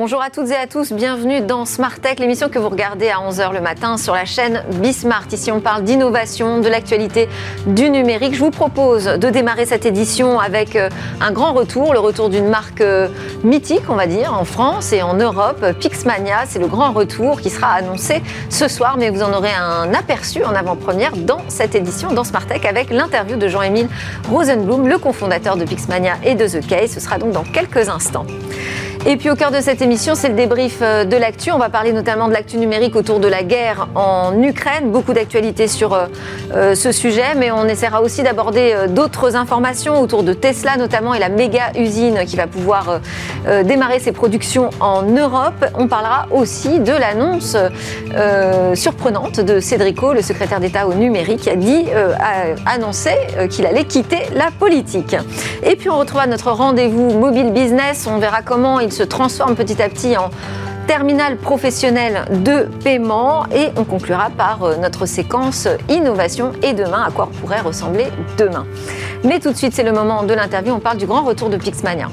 [0.00, 3.16] Bonjour à toutes et à tous, bienvenue dans Smart Tech, l'émission que vous regardez à
[3.16, 5.26] 11h le matin sur la chaîne Bismart.
[5.30, 7.28] Ici, on parle d'innovation, de l'actualité
[7.66, 8.34] du numérique.
[8.34, 10.88] Je vous propose de démarrer cette édition avec euh,
[11.20, 13.08] un grand retour, le retour d'une marque euh,
[13.44, 15.66] mythique, on va dire, en France et en Europe.
[15.78, 19.92] Pixmania, c'est le grand retour qui sera annoncé ce soir, mais vous en aurez un
[19.92, 23.90] aperçu en avant-première dans cette édition, dans Smart Tech, avec l'interview de Jean-Émile
[24.30, 26.92] Rosenblum, le cofondateur de Pixmania et de The Case.
[26.92, 28.24] Ce sera donc dans quelques instants.
[29.06, 31.50] Et puis au cœur de cette émission, c'est le débrief euh, de l'actu.
[31.52, 34.90] On va parler notamment de l'actu numérique autour de la guerre en Ukraine.
[34.90, 36.06] Beaucoup d'actualités sur euh,
[36.54, 41.18] euh, ce sujet, mais on essaiera aussi d'aborder d'autres informations autour de Tesla notamment et
[41.18, 43.00] la méga usine qui va pouvoir
[43.64, 45.64] démarrer ses productions en Europe.
[45.78, 47.56] On parlera aussi de l'annonce
[48.74, 53.10] surprenante de Cédrico, le secrétaire d'État au numérique, qui a dit, a annoncé
[53.50, 55.16] qu'il allait quitter la politique.
[55.62, 58.06] Et puis on retrouvera notre rendez-vous mobile business.
[58.10, 60.30] On verra comment il se transforme petit à petit en
[60.86, 67.10] terminal professionnel de paiement et on conclura par euh, notre séquence innovation et demain, à
[67.10, 68.06] quoi pourrait ressembler
[68.38, 68.66] demain.
[69.22, 71.56] Mais tout de suite, c'est le moment de l'interview, on parle du grand retour de
[71.56, 72.08] Pixmania.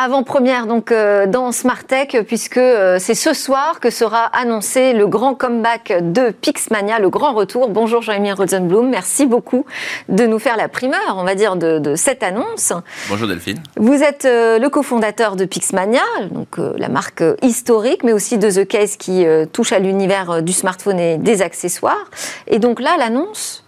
[0.00, 5.06] Avant-première donc euh, dans Smart Tech puisque euh, c'est ce soir que sera annoncé le
[5.06, 7.68] grand comeback de Pixmania, le grand retour.
[7.68, 9.66] Bonjour Jean-Émile Rosenblum, merci beaucoup
[10.08, 12.72] de nous faire la primeur, on va dire, de, cette annonce.
[13.10, 13.58] Bonjour Delphine.
[13.76, 18.66] Vous êtes euh, le cofondateur de Pixmania, donc la marque historique, mais aussi de The
[18.66, 22.10] Case qui touche à l'univers du smartphone et des accessoires.
[22.46, 23.64] Et donc là, l'annonce,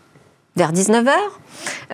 [0.56, 1.12] vers 19h,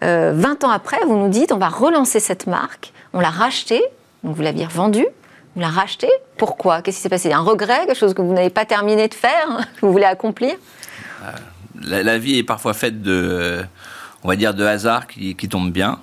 [0.02, 3.82] 20 ans après, vous nous dites, on va relancer cette marque, on l'a rachetée
[4.24, 5.06] donc vous l'aviez revendu,
[5.54, 6.08] vous l'avez racheté.
[6.36, 6.82] Pourquoi?
[6.82, 7.32] Qu'est-ce qui s'est passé?
[7.32, 7.86] Un regret?
[7.86, 9.66] Quelque chose que vous n'avez pas terminé de faire?
[9.80, 10.54] Que vous voulez accomplir?
[11.22, 13.60] Euh, la, vie est parfois faite de,
[14.24, 16.00] on va dire, de hasard qui, qui tombe bien.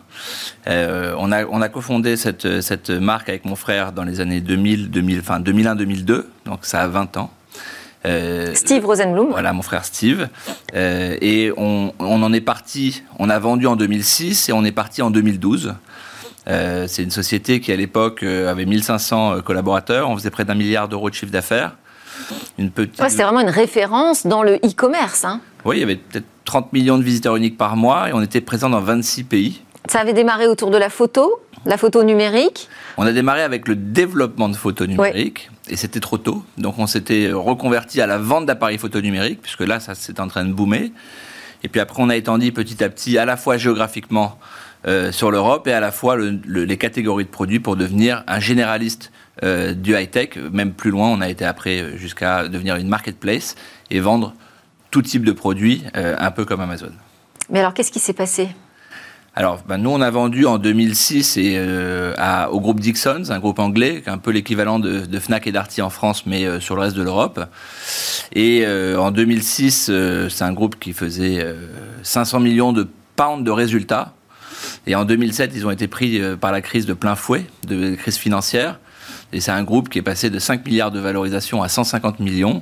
[0.68, 4.42] Euh, on a, on a cofondé cette, cette marque avec mon frère dans les années
[4.42, 7.32] 2000, 2000 enfin 2001-2002, donc ça a 20 ans.
[8.06, 9.32] Euh, Steve Rosenblum.
[9.32, 10.30] Voilà, mon frère Steve.
[10.74, 15.02] et on, on, en est parti, on a vendu en 2006 et on est parti
[15.02, 15.76] en 2012.
[16.48, 20.10] Euh, c'est une société qui, à l'époque, euh, avait 1500 euh, collaborateurs.
[20.10, 21.76] On faisait près d'un milliard d'euros de chiffre d'affaires.
[22.58, 23.02] Une petite...
[23.10, 25.26] c'était vraiment une référence dans le e-commerce.
[25.26, 25.42] Hein.
[25.66, 28.42] Oui, il y avait peut-être 30 millions de visiteurs uniques par mois et on était
[28.42, 29.62] présent dans 26 pays.
[29.90, 33.76] Ça avait démarré autour de la photo, la photo numérique On a démarré avec le
[33.76, 36.44] développement de photos numériques et c'était trop tôt.
[36.58, 40.28] Donc on s'était reconverti à la vente d'appareils photo numériques puisque là, ça s'est en
[40.28, 40.92] train de boomer.
[41.64, 44.38] Et puis après, on a étendu petit à petit, à la fois géographiquement
[44.88, 49.12] euh, sur l'Europe et à la fois les catégories de produits pour devenir un généraliste
[49.44, 50.38] euh, du high-tech.
[50.52, 53.56] Même plus loin, on a été après jusqu'à devenir une marketplace
[53.90, 54.36] et vendre
[54.92, 56.92] tout type de produits, euh, un peu comme Amazon.
[57.50, 58.50] Mais alors, qu'est-ce qui s'est passé?
[59.34, 61.60] Alors, ben, nous, on a vendu en 2006 et,
[62.52, 66.28] au groupe Dixons, un groupe anglais, un peu l'équivalent de, Fnac et Darty en France,
[66.28, 67.44] mais sur le reste de l'Europe.
[68.34, 69.92] Et en 2006,
[70.30, 71.46] c'est un groupe qui faisait
[72.04, 74.14] 500 millions de pounds de résultats
[74.88, 77.96] et en 2007, ils ont été pris euh, par la crise de plein fouet, de
[77.96, 78.80] crise financière.
[79.34, 82.62] Et c'est un groupe qui est passé de 5 milliards de valorisation à 150 millions.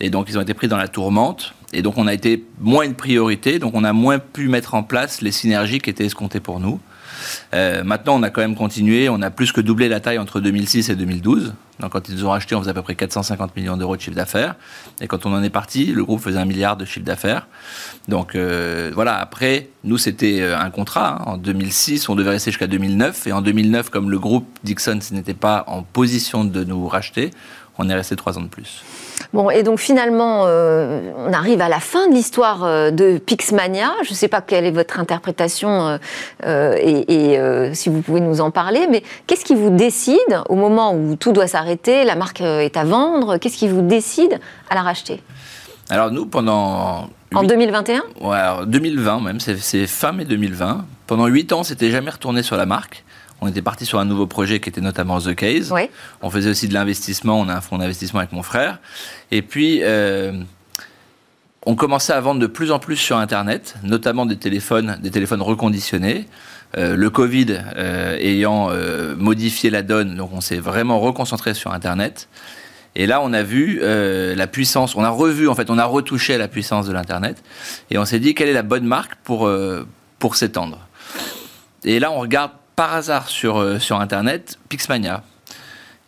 [0.00, 1.54] Et donc, ils ont été pris dans la tourmente.
[1.72, 3.58] Et donc, on a été moins une priorité.
[3.58, 6.80] Donc, on a moins pu mettre en place les synergies qui étaient escomptées pour nous.
[7.54, 9.08] Euh, maintenant, on a quand même continué.
[9.08, 11.52] On a plus que doublé la taille entre 2006 et 2012.
[11.80, 14.16] Donc, quand ils ont racheté, on faisait à peu près 450 millions d'euros de chiffre
[14.16, 14.54] d'affaires.
[15.00, 17.46] Et quand on en est parti, le groupe faisait un milliard de chiffre d'affaires.
[18.08, 19.16] Donc, euh, voilà.
[19.16, 21.18] Après, nous, c'était euh, un contrat.
[21.20, 21.32] Hein.
[21.32, 23.26] En 2006, on devait rester jusqu'à 2009.
[23.26, 27.30] Et en 2009, comme le groupe Dixon n'était pas en position de nous racheter,
[27.80, 28.82] on est resté trois ans de plus.
[29.32, 33.90] Bon, et donc finalement, euh, on arrive à la fin de l'histoire euh, de Pixmania.
[34.04, 35.98] Je ne sais pas quelle est votre interprétation
[36.44, 37.38] euh, et,
[37.74, 41.32] si vous pouvez nous en parler, mais qu'est-ce qui vous décide au moment où tout
[41.32, 44.38] doit s'arrêter, la marque est à vendre, qu'est-ce qui vous décide
[44.68, 45.22] à la racheter?
[45.88, 47.08] Alors nous, pendant...
[47.32, 50.84] En 2021 Ouais, 2020 même, c'est fin mai 2020.
[51.06, 53.04] Pendant huit ans, c'était jamais retourné sur la marque.
[53.40, 55.72] On était parti sur un nouveau projet qui était notamment The Case.
[56.22, 57.40] On faisait aussi de l'investissement.
[57.40, 58.78] On a un fonds d'investissement avec mon frère.
[59.30, 60.32] Et puis, euh,
[61.64, 65.42] on commençait à vendre de plus en plus sur Internet, notamment des téléphones, des téléphones
[65.42, 66.26] reconditionnés.
[66.76, 68.70] Euh, le Covid euh, ayant
[69.16, 72.28] modifié la donne, donc on s'est vraiment reconcentré sur Internet.
[72.96, 76.36] Et là, on a vu la puissance, on a revu, en fait, on a retouché
[76.36, 77.42] la puissance de l'Internet.
[77.90, 79.48] Et on s'est dit, quelle est la bonne marque pour,
[80.18, 80.78] pour s'étendre?
[81.84, 82.50] Et là, on regarde
[82.80, 85.22] par hasard sur, euh, sur Internet Pixmania.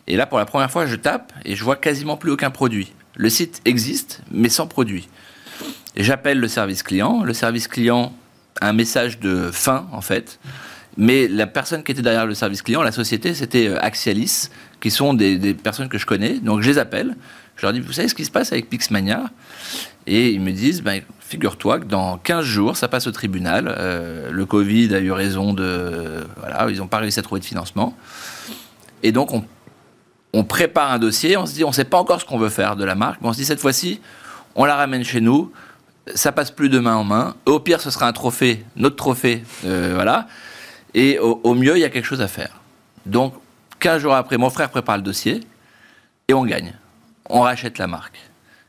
[0.07, 2.93] Et là, pour la première fois, je tape et je vois quasiment plus aucun produit.
[3.15, 5.07] Le site existe, mais sans produit.
[5.95, 7.21] J'appelle le service client.
[7.23, 8.11] Le service client
[8.59, 10.39] un message de fin, en fait.
[10.97, 14.49] Mais la personne qui était derrière le service client, la société, c'était euh, Axialis,
[14.81, 16.39] qui sont des, personnes que je connais.
[16.39, 17.15] Donc je les appelle.
[17.55, 19.25] Je leur dis, vous savez ce qui se passe avec Pixmania?
[20.05, 23.73] Et ils me disent, ben, figure-toi que dans 15 jours, ça passe au tribunal.
[23.77, 26.25] Euh, le Covid a eu raison de...
[26.37, 27.95] Voilà, ils n'ont pas réussi à trouver de financement.
[29.03, 29.31] Et donc
[30.33, 32.49] on, prépare un dossier, on se dit, on ne sait pas encore ce qu'on veut
[32.49, 33.99] faire de la marque, mais on se dit, cette fois-ci,
[34.55, 35.51] on la ramène chez nous,
[36.15, 37.35] ça passe plus de main en main.
[37.45, 40.27] Au pire, ce sera un trophée, notre trophée, euh, voilà.
[40.93, 42.61] Et au, mieux, il y a quelque chose à faire.
[43.05, 43.33] Donc,
[43.79, 45.41] 15 jours après, mon frère prépare le dossier
[46.27, 46.73] et on gagne.
[47.29, 48.19] On rachète la marque.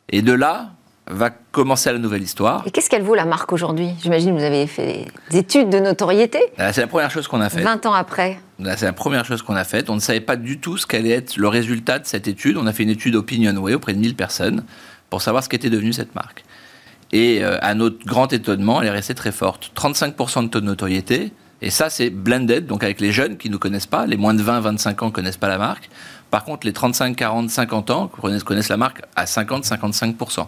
[0.09, 0.71] Et de là,
[1.07, 2.63] va commencer la nouvelle histoire.
[2.67, 3.91] Et qu'est-ce qu'elle vaut la marque aujourd'hui?
[4.03, 6.39] J'imagine que vous avez fait des études de notoriété.
[6.57, 7.65] C'est la première chose qu'on a faite.
[7.65, 8.39] 20 ans après.
[8.63, 9.91] C'est la première chose qu'on a faite.
[9.91, 12.57] On ne savait pas du tout ce qu'allait être le résultat de cette étude.
[12.57, 14.65] On a fait une étude Opinionway auprès de 1000 personnes
[15.11, 16.45] pour savoir ce qu'était devenue cette marque.
[17.13, 19.73] Et euh, à notre grand étonnement, elle est restée très forte.
[19.77, 23.55] 35% de taux de notoriété, et ça, c'est blended, donc avec les jeunes qui ne
[23.55, 25.89] nous connaissent pas, les moins de 20, 25 ans ne connaissent pas la marque.
[26.31, 30.47] Par contre, les 35, 40, 50 ans connaissent la marque à 50, 55%.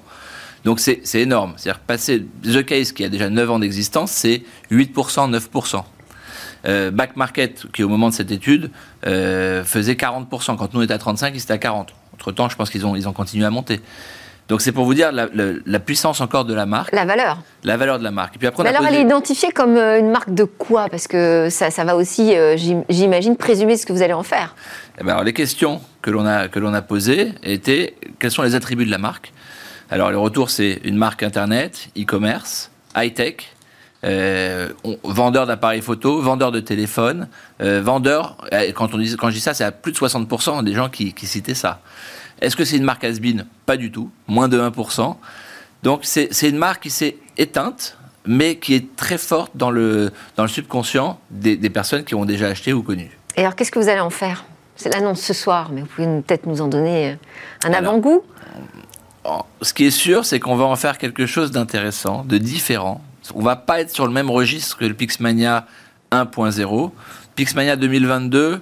[0.65, 1.55] Donc c'est énorme.
[1.57, 4.43] C'est-à-dire passer The Case, qui a déjà 9 ans d'existence, c'est
[4.73, 5.85] 8%, 9%.
[6.67, 8.71] Euh, Back Market, qui au moment de cette étude
[9.07, 10.57] euh, faisait 40%.
[10.57, 11.95] Quand nous on à 35, ils étaient à 40.
[12.15, 13.81] Entre-temps, je pense qu'ils ont, ils ont continué à monter.
[14.49, 16.95] Donc c'est pour vous dire la, puissance encore de la marque.
[16.95, 17.39] La valeur.
[17.65, 18.37] La valeur de la marque.
[18.37, 20.89] Et puis après, on alors elle est identifiée comme euh, une marque de quoi?
[20.89, 22.57] Parce que ça, ça va aussi, euh,
[22.89, 24.55] j'imagine, présumer ce que vous allez en faire.
[24.99, 28.55] Eh ben, alors, les questions que l'on a, que a posées étaient quels sont les
[28.55, 29.33] attributs de la marque?
[29.91, 33.37] Alors le retour c'est une marque internet, e-commerce, high-tech,
[34.05, 34.69] euh,
[35.05, 37.29] vendeur d'appareils photo, vendeur de téléphone,
[37.61, 38.37] vendeur,
[38.75, 41.13] quand, on dit, quand je dis ça, c'est à plus de 60% des gens qui,
[41.13, 41.81] qui citaient ça.
[42.41, 43.19] Est-ce que c'est une marque has
[43.65, 45.17] Pas du tout, moins de 1%.
[45.83, 47.97] Donc c'est une marque qui s'est éteinte,
[48.27, 52.49] mais qui est très forte dans le, dans le subconscient des, personnes qui ont déjà
[52.49, 53.11] acheté ou connu.
[53.37, 54.45] Et alors qu'est-ce que vous allez en faire?
[54.77, 57.15] C'est l'annonce ce soir, mais vous pouvez peut-être nous en donner euh,
[57.65, 58.23] un avant-goût?
[59.63, 63.01] Ce qui est sûr, c'est qu'on va en faire quelque chose d'intéressant, de différent.
[63.35, 65.67] On va pas être sur le même registre que le Pixmania
[66.13, 66.91] 1.0.
[67.35, 68.61] Pixmania 2022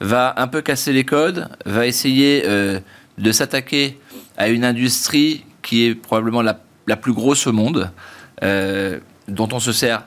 [0.00, 2.78] va un peu casser les codes, va essayer euh,
[3.18, 3.98] de s'attaquer
[4.36, 7.90] à une industrie qui est probablement la, plus grosse au monde,
[8.42, 10.04] euh, dont on se sert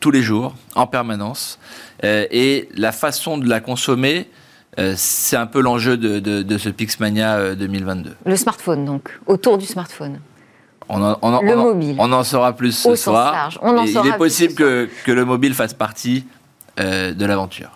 [0.00, 1.58] tous les jours, en permanence.
[2.04, 4.28] Euh, et la façon de la consommer,
[4.78, 8.16] euh, c'est un peu l'enjeu de, ce Pixmania 2022.
[8.26, 10.20] Le smartphone, donc, autour du smartphone.
[10.90, 11.96] On en, le mobile.
[11.98, 13.50] On en saura plus ce soir.
[13.86, 16.26] il est possible que, que, le mobile fasse partie
[16.76, 17.70] de l'aventure.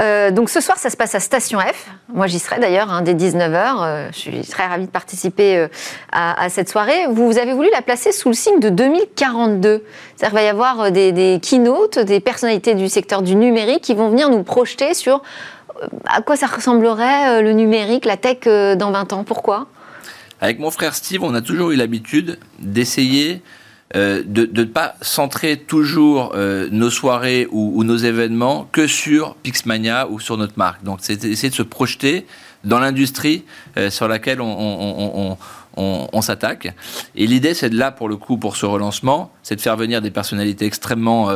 [0.00, 1.90] Euh, donc ce soir, ça se passe à Station F.
[2.08, 3.76] Moi, j'y serai d'ailleurs, hein, dès 19h.
[3.80, 5.68] Euh, je suis très ravie de participer euh,
[6.12, 7.06] à, cette soirée.
[7.10, 9.84] Vous avez voulu la placer sous le signe de 2042.
[10.16, 13.94] C'est-à-dire qu'il va y avoir des, des keynotes, des personnalités du secteur du numérique qui
[13.94, 15.22] vont venir nous projeter sur
[16.06, 18.44] à quoi ça ressemblerait le numérique, la tech
[18.78, 19.24] dans 20 ans.
[19.24, 19.66] Pourquoi?
[20.40, 23.42] Avec mon frère Steve, on a toujours eu l'habitude d'essayer
[23.94, 30.08] euh, de ne pas centrer toujours euh, nos soirées ou, nos événements que sur Pixmania
[30.08, 30.82] ou sur notre marque.
[30.82, 32.26] Donc, c'est essayer de se projeter
[32.64, 33.44] dans l'industrie
[33.76, 35.36] euh, sur laquelle on,
[36.20, 36.74] s'attaque.
[37.14, 40.02] Et l'idée, c'est de là, pour le coup, pour ce relancement, c'est de faire venir
[40.02, 41.30] des personnalités extrêmement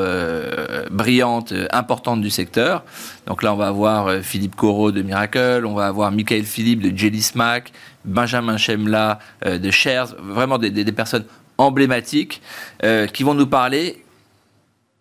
[0.90, 2.82] brillantes, importantes du secteur.
[3.26, 6.96] Donc là, on va avoir Philippe Corot de Miracle, on va avoir Michael Philippe de
[6.96, 7.70] Jelly Smack,
[8.06, 11.26] Benjamin Chemla de Shares, vraiment des, des personnes
[11.60, 12.40] emblématiques
[12.82, 14.02] euh, qui vont nous parler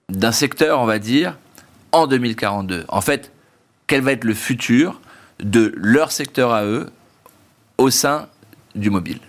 [0.10, 1.38] d'un secteur, on va dire,
[1.92, 2.86] en 2042.
[2.90, 3.32] En fait,
[3.88, 5.00] quel va être le futur
[5.40, 6.92] de leur secteur à eux
[7.78, 8.28] au sein
[8.76, 9.20] du mobile?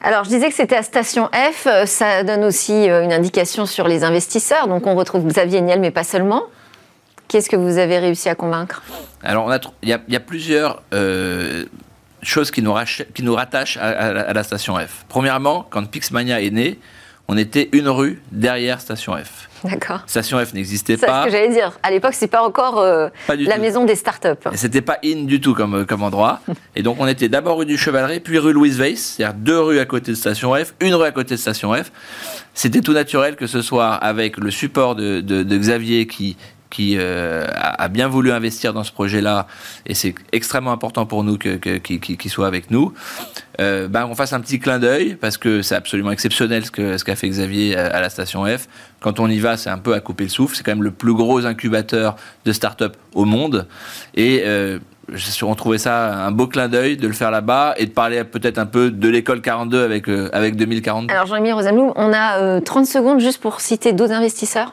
[0.00, 1.66] Alors, je disais que c'était à Station F.
[1.86, 4.68] Ça donne aussi euh, une indication sur les investisseurs.
[4.68, 6.44] Donc, on retrouve Xavier Niel, mais pas seulement.
[7.28, 8.82] Qu'est-ce que vous avez réussi à convaincre?
[9.22, 9.52] Alors,
[9.82, 11.64] il y, a plusieurs euh,
[12.22, 12.74] chose qui nous,
[13.14, 15.04] qui nous rattache à, la station F.
[15.08, 16.78] Premièrement, quand Pixmania est né,
[17.28, 19.48] on était une rue derrière Station F.
[19.64, 20.00] D'accord.
[20.06, 21.06] Station F n'existait pas.
[21.06, 21.78] C'est ce que j'allais dire.
[21.82, 24.48] À l'époque, c'est pas encore euh, la maison des startups.
[24.54, 26.40] C'était pas in du tout comme, comme endroit.
[26.76, 29.78] et donc, on était d'abord rue du Chevaleret, puis rue Louise Weiss, c'est-à-dire deux rues
[29.78, 31.92] à côté de Station F, une rue à côté de Station F.
[32.54, 36.36] C'était tout naturel que ce soit avec le support de, de Xavier qui,
[36.72, 39.46] qui euh, a, bien voulu investir dans ce projet-là,
[39.84, 42.94] et c'est extrêmement important pour nous qu'il soit avec nous,
[43.60, 47.16] euh, ben, on fasse un petit clin d'œil, parce que c'est absolument exceptionnel ce qu'a
[47.16, 48.68] fait Xavier à, la station F.
[49.00, 50.56] Quand on y va, c'est un peu à couper le souffle.
[50.56, 53.66] C'est quand même le plus gros incubateur de start-up au monde.
[54.14, 54.78] Et euh,
[55.42, 58.56] on trouvait ça un beau clin d'œil de le faire là-bas et de parler peut-être
[58.56, 61.10] un peu de l'école 42 avec, avec 2040.
[61.10, 61.54] Alors Jean-Émile
[61.96, 64.72] on a 30 secondes juste pour citer d'autres investisseurs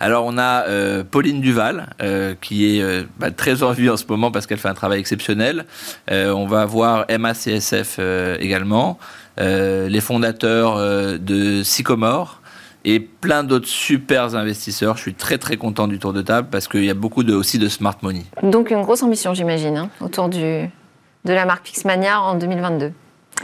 [0.00, 3.96] alors on a euh, Pauline Duval, euh, qui est euh, bah, très en vue en
[3.96, 5.64] ce moment parce qu'elle fait un travail exceptionnel.
[6.10, 7.98] on va avoir MACSF
[8.40, 8.98] également,
[9.38, 10.78] les fondateurs
[11.18, 12.40] de Sycomore
[12.84, 14.96] et plein d'autres super investisseurs.
[14.96, 17.58] Je suis très très content du tour de table parce qu'il y a beaucoup aussi
[17.58, 18.24] de smart money.
[18.42, 20.68] Donc une grosse ambition j'imagine hein, autour de
[21.24, 22.92] la marque Pixmania en 2022.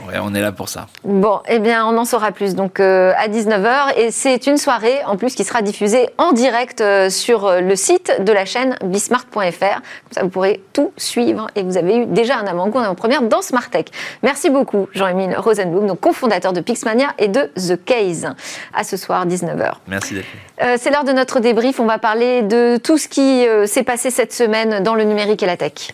[0.07, 0.87] Ouais, on est là pour ça.
[1.03, 3.97] Bon, eh bien, on en saura plus donc euh, à 19h.
[3.97, 7.75] Et c'est une soirée en plus qui sera diffusée en direct euh, sur euh, le
[7.75, 9.35] site de la chaîne bismart.fr.
[9.35, 11.47] Comme ça, vous pourrez tout suivre.
[11.55, 13.91] Et vous avez eu déjà un avant-goût en première dans Smartech.
[14.23, 18.27] Merci beaucoup, Jean-Émile Rosenblum, donc cofondateur de Pixmania et de The Case.
[18.73, 19.73] À ce soir, 19h.
[19.87, 20.25] Merci, d'être
[20.63, 21.79] euh, C'est l'heure de notre débrief.
[21.79, 25.47] On va parler de tout ce qui s'est passé cette semaine dans le numérique et
[25.47, 25.93] la tech.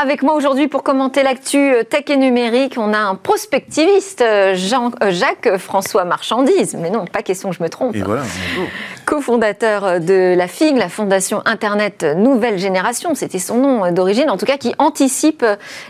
[0.00, 4.54] Avec moi aujourd'hui pour commenter l'actu euh, tech et numérique, on a un prospectiviste, euh,
[4.54, 6.76] Jean, euh, Jacques-François Marchandise.
[6.80, 7.96] Mais non, pas question que je me trompe.
[7.96, 8.22] Et voilà.
[9.06, 14.46] Co-fondateur de la FIG, la Fondation Internet Nouvelle Génération, c'était son nom d'origine, en tout
[14.46, 15.44] cas qui anticipe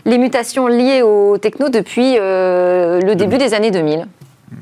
[0.05, 4.07] les mutations liées aux techno depuis le début des années 2000.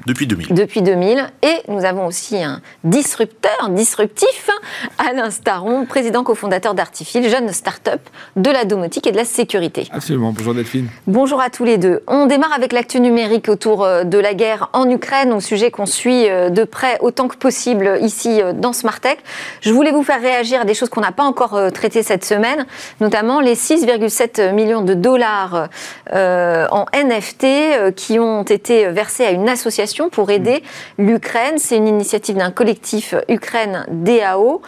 [0.06, 0.54] Depuis 2000.
[0.54, 1.26] Depuis 2000.
[1.44, 4.50] Et nous avons aussi un disrupteur, disruptif,
[4.98, 8.02] Alain Staron, président cofondateur d'Artifil, jeune start-up
[8.36, 9.88] de la domotique et de la sécurité.
[9.92, 10.34] Absolument.
[10.34, 10.88] Bonjour Delphine.
[11.08, 12.02] Bonjour à tous les deux.
[12.08, 15.86] On démarre avec l'actu numérique autour euh, de la guerre en Ukraine, au sujet qu'on
[15.86, 19.20] suit euh, de près autant que possible ici euh, dans Smartech.
[19.62, 22.66] Je voulais vous faire réagir à des choses qu'on n'a pas encore traitées cette semaine,
[23.00, 25.70] notamment les 6,7 millions de dollars
[26.12, 29.77] en NFT qui ont été versés à une association
[30.12, 30.64] pour aider
[30.98, 31.58] l'Ukraine.
[31.58, 34.62] C'est une initiative d'un collectif Ukraine DAO,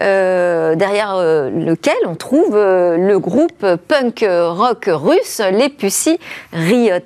[0.00, 6.18] euh, derrière euh, lequel on trouve euh, le groupe punk rock russe, les Pussy
[6.52, 7.00] Riot.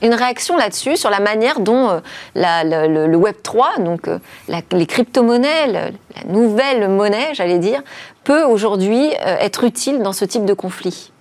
[0.00, 2.00] Une réaction là-dessus, sur la manière dont
[2.34, 4.08] le, Web 3, donc
[4.48, 5.90] les crypto-monnaies, la
[6.26, 7.82] nouvelle monnaie, j'allais dire,
[8.24, 11.11] peut aujourd'hui être utile dans ce type de conflit.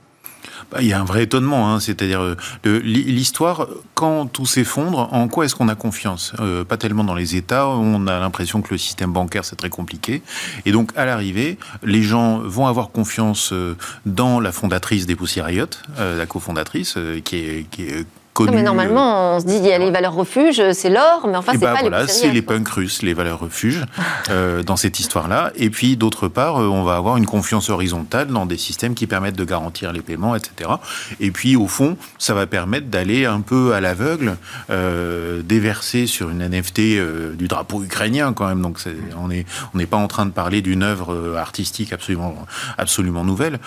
[0.72, 2.36] Bah, il y a un vrai étonnement, hein, c'est-à-dire euh,
[2.84, 6.34] l'histoire, quand tout s'effondre, en quoi est-ce qu'on a confiance?
[6.40, 9.70] Euh, Pas tellement dans les États, on a l'impression que le système bancaire c'est très
[9.70, 10.22] compliqué,
[10.66, 13.76] et donc à l'arrivée, les gens vont avoir confiance euh,
[14.06, 15.66] dans la fondatrice des Riot,
[15.98, 18.06] la cofondatrice, qui est
[18.40, 21.52] mais normalement, on se dit il y a les valeurs refuges, c'est l'or, mais enfin,
[21.54, 23.86] eh c'est ben pas voilà, c'est les punks russes, les valeurs refuges,
[24.30, 25.52] euh, dans cette histoire-là.
[25.56, 29.08] Et puis, d'autre part, euh, on va avoir une confiance horizontale dans des systèmes qui
[29.08, 30.72] permettent de garantir les paiements, etc.
[31.20, 34.38] Et puis, au fond, ça va permettre d'aller un peu à l'aveugle,
[34.70, 38.62] euh, déverser sur une NFT euh, du drapeau ukrainien, quand même.
[38.62, 38.80] Donc,
[39.18, 42.36] on n'est on pas en train de parler d'une œuvre artistique absolument,
[42.78, 43.60] absolument nouvelle,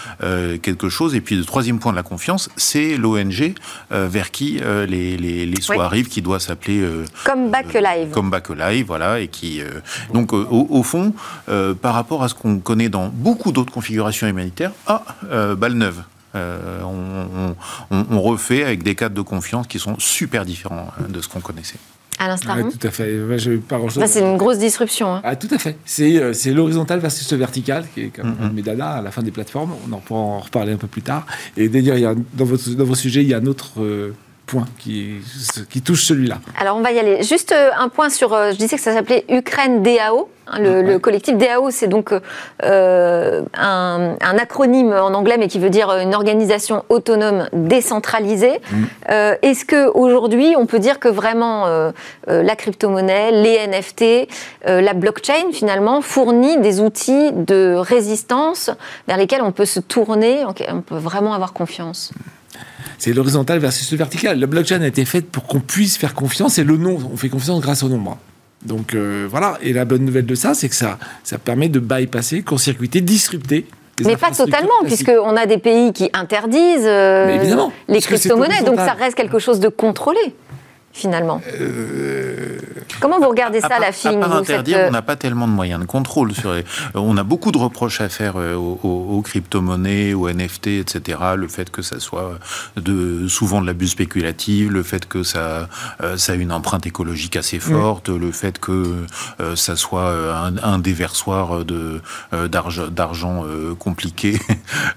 [0.62, 1.14] quelque chose.
[1.14, 3.54] Et puis, le troisième point de la confiance, c'est l'ONG
[3.90, 8.10] vers qui euh, les, les, les arrivent, qui doit s'appeler euh, Comeback Live.
[8.10, 9.80] Comeback Live, voilà, et qui euh,
[10.12, 11.12] donc au, fond,
[11.80, 15.02] par rapport à ce qu'on connaît dans beaucoup d'autres configurations humanitaires, ah,
[15.56, 16.02] balle neuve.
[16.34, 17.54] On,
[17.90, 21.78] on, refait avec des cadres de confiance qui sont super différents de ce qu'on connaissait.
[22.18, 22.54] À l'instant.
[22.54, 23.18] tout à fait.
[24.06, 25.14] c'est une grosse disruption.
[25.14, 25.20] Hein.
[25.24, 25.76] Ah, tout à fait.
[25.84, 28.80] C'est l'horizontal versus le vertical, qui est comme mm -hmm.
[28.80, 29.72] à la fin des plateformes.
[29.88, 31.26] On en pourra en reparler un peu plus tard.
[31.56, 33.72] Et d'ailleurs, dans, votre, dans vos sujets, il y a un autre
[34.46, 35.16] point qui,
[35.70, 36.38] qui touche celui-là.
[36.58, 37.22] Alors on va y aller.
[37.22, 40.28] Juste euh, un point sur, euh, je disais que ça s'appelait Ukraine DAO.
[40.46, 42.12] Hein, le, collectif DAO, c'est donc
[42.62, 48.60] euh, un, acronyme en anglais, mais qui veut dire une organisation autonome décentralisée.
[48.70, 48.84] Mm.
[49.40, 51.92] Est-ce qu'aujourd'hui, on peut dire que vraiment
[52.26, 54.28] la crypto-monnaie, les NFT,
[54.66, 58.70] la blockchain, finalement, fournit des outils de résistance
[59.08, 62.12] vers lesquels on peut se tourner, on peut vraiment avoir confiance?
[63.04, 64.40] C'est l'horizontal versus le vertical.
[64.40, 67.28] La blockchain a été faite pour qu'on puisse faire confiance et le nom, on fait
[67.28, 68.16] confiance grâce au nombre.
[68.64, 71.80] Donc euh, voilà, et la bonne nouvelle de ça, c'est que ça, ça permet de
[71.80, 73.66] bypasser, court-circuiter, disrupter
[74.04, 77.38] mais pas totalement, puisqu'on a des pays qui interdisent euh,
[77.86, 80.18] les crypto-monnaies, donc ça reste quelque chose de contrôlé
[80.94, 82.56] finalement euh,
[83.00, 85.86] Comment vous regardez ça, la FIG À interdire, on n'a pas tellement de moyens de
[85.86, 86.32] contrôle.
[86.32, 86.62] Sur euh,
[86.94, 91.18] On a beaucoup de reproches à faire euh, aux, crypto-monnaies, aux NFT, etc.
[91.36, 92.38] Le fait que ça soit
[92.76, 95.68] de, souvent de l'abus spéculatif, le fait que ça,
[96.16, 99.06] ça a une empreinte écologique assez forte, le fait que
[99.56, 100.14] ça soit
[100.62, 102.00] un, déversoir de,
[102.90, 103.44] d'argent
[103.78, 104.38] compliqué,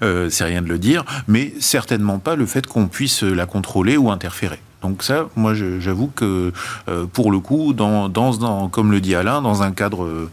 [0.30, 4.10] c'est rien de le dire, mais certainement pas le fait qu'on puisse la contrôler ou
[4.10, 4.60] interférer.
[4.82, 6.52] Donc ça, moi, j'avoue que
[7.12, 10.28] pour le coup, dans, dans, comme le dit Alain, dans un cadre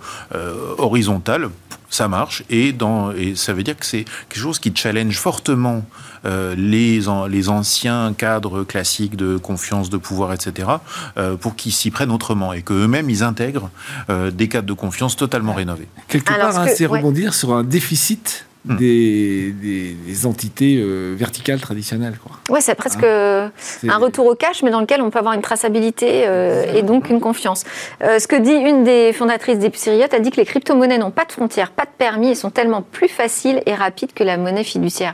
[0.77, 1.49] horizontal,
[1.95, 5.83] ça marche et, dans, et ça veut dire que c'est quelque chose qui challenge fortement
[6.25, 10.69] euh, les, les anciens cadres classiques de confiance, de pouvoir, etc.,
[11.17, 13.69] euh, pour qu'ils s'y prennent autrement et qu'eux-mêmes, ils intègrent
[14.09, 15.87] euh, des cadres de confiance totalement rénovés.
[16.07, 18.77] Quelque part, hein, c'est rebondir sur un déficit Hmm.
[18.77, 22.15] des, des, entités euh, verticales traditionnelles.
[22.49, 23.51] Oui, c'est presque hein
[23.87, 27.11] un retour au cash, mais dans lequel on peut avoir une traçabilité euh, et donc
[27.11, 27.63] une confiance.
[28.03, 31.25] Euh, ce que dit une des fondatrices d'Epsiriot, elle dit que les crypto-monnaies n'ont pas
[31.25, 34.63] de frontières, pas de permis et sont tellement plus faciles et rapides que la monnaie
[34.63, 35.13] fiduciaire.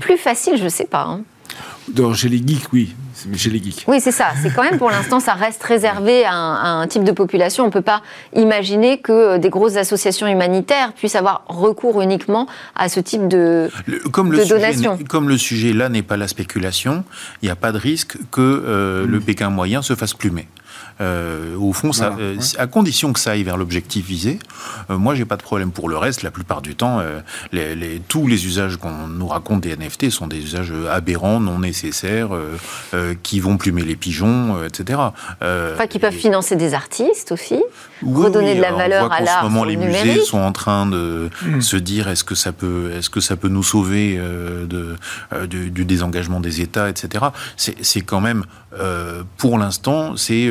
[0.00, 1.02] Plus facile, je ne sais pas.
[1.02, 1.20] Hein.
[2.14, 2.94] Chez les geeks, oui.
[3.36, 3.84] Chez les geeks.
[3.86, 4.28] Oui, c'est ça.
[4.42, 7.64] C'est quand même pour l'instant, ça reste réservé à un, type de population.
[7.64, 8.02] On ne peut pas
[8.34, 13.70] imaginer que euh, des grosses associations humanitaires puissent avoir recours uniquement à ce type de,
[14.12, 14.98] comme le donation.
[15.08, 17.04] comme le sujet là n'est pas la spéculation,
[17.42, 20.48] il n'y a pas de risque que euh, le Pékin moyen se fasse plumer.
[21.00, 24.38] Euh, au fond, ça, euh, à condition que ça aille vers l'objectif visé,
[24.90, 26.22] euh, moi, j'ai pas de problème pour le reste.
[26.22, 27.00] La plupart du temps,
[27.52, 32.30] les, tous les usages qu'on nous raconte des NFT sont des usages aberrants, non nécessaires,
[33.22, 35.00] qui vont plumer les pigeons, etc.
[35.40, 37.62] enfin, qui peuvent financer des artistes aussi,
[38.04, 39.44] redonner de la valeur à l'art.
[39.44, 41.60] En ce moment, les musées sont en train de hmm.
[41.60, 44.96] se dire est-ce que ça peut, est-ce que ça peut nous sauver de,
[45.46, 47.26] du, du, désengagement des États, etc.
[47.56, 48.44] C'est quand même,
[49.36, 50.50] pour l'instant, c'est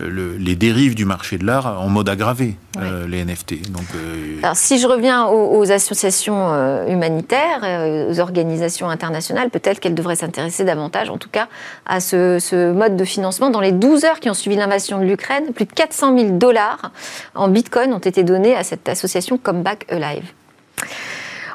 [0.00, 3.70] les dérives du marché de l'art en mode aggravé, euh, les NFT.
[3.70, 9.94] Donc, euh, Alors, si je reviens aux, associations euh, humanitaires, aux organisations internationales, peut-être qu'elles
[9.94, 11.48] devraient s'intéresser davantage, en tout cas,
[11.86, 13.50] à ce, ce, mode de financement.
[13.50, 16.90] Dans les 12 heures qui ont suivi l'invasion de l'Ukraine, plus de 400 000 dollars
[17.34, 20.24] en bitcoin ont été donnés à cette association Comeback Alive.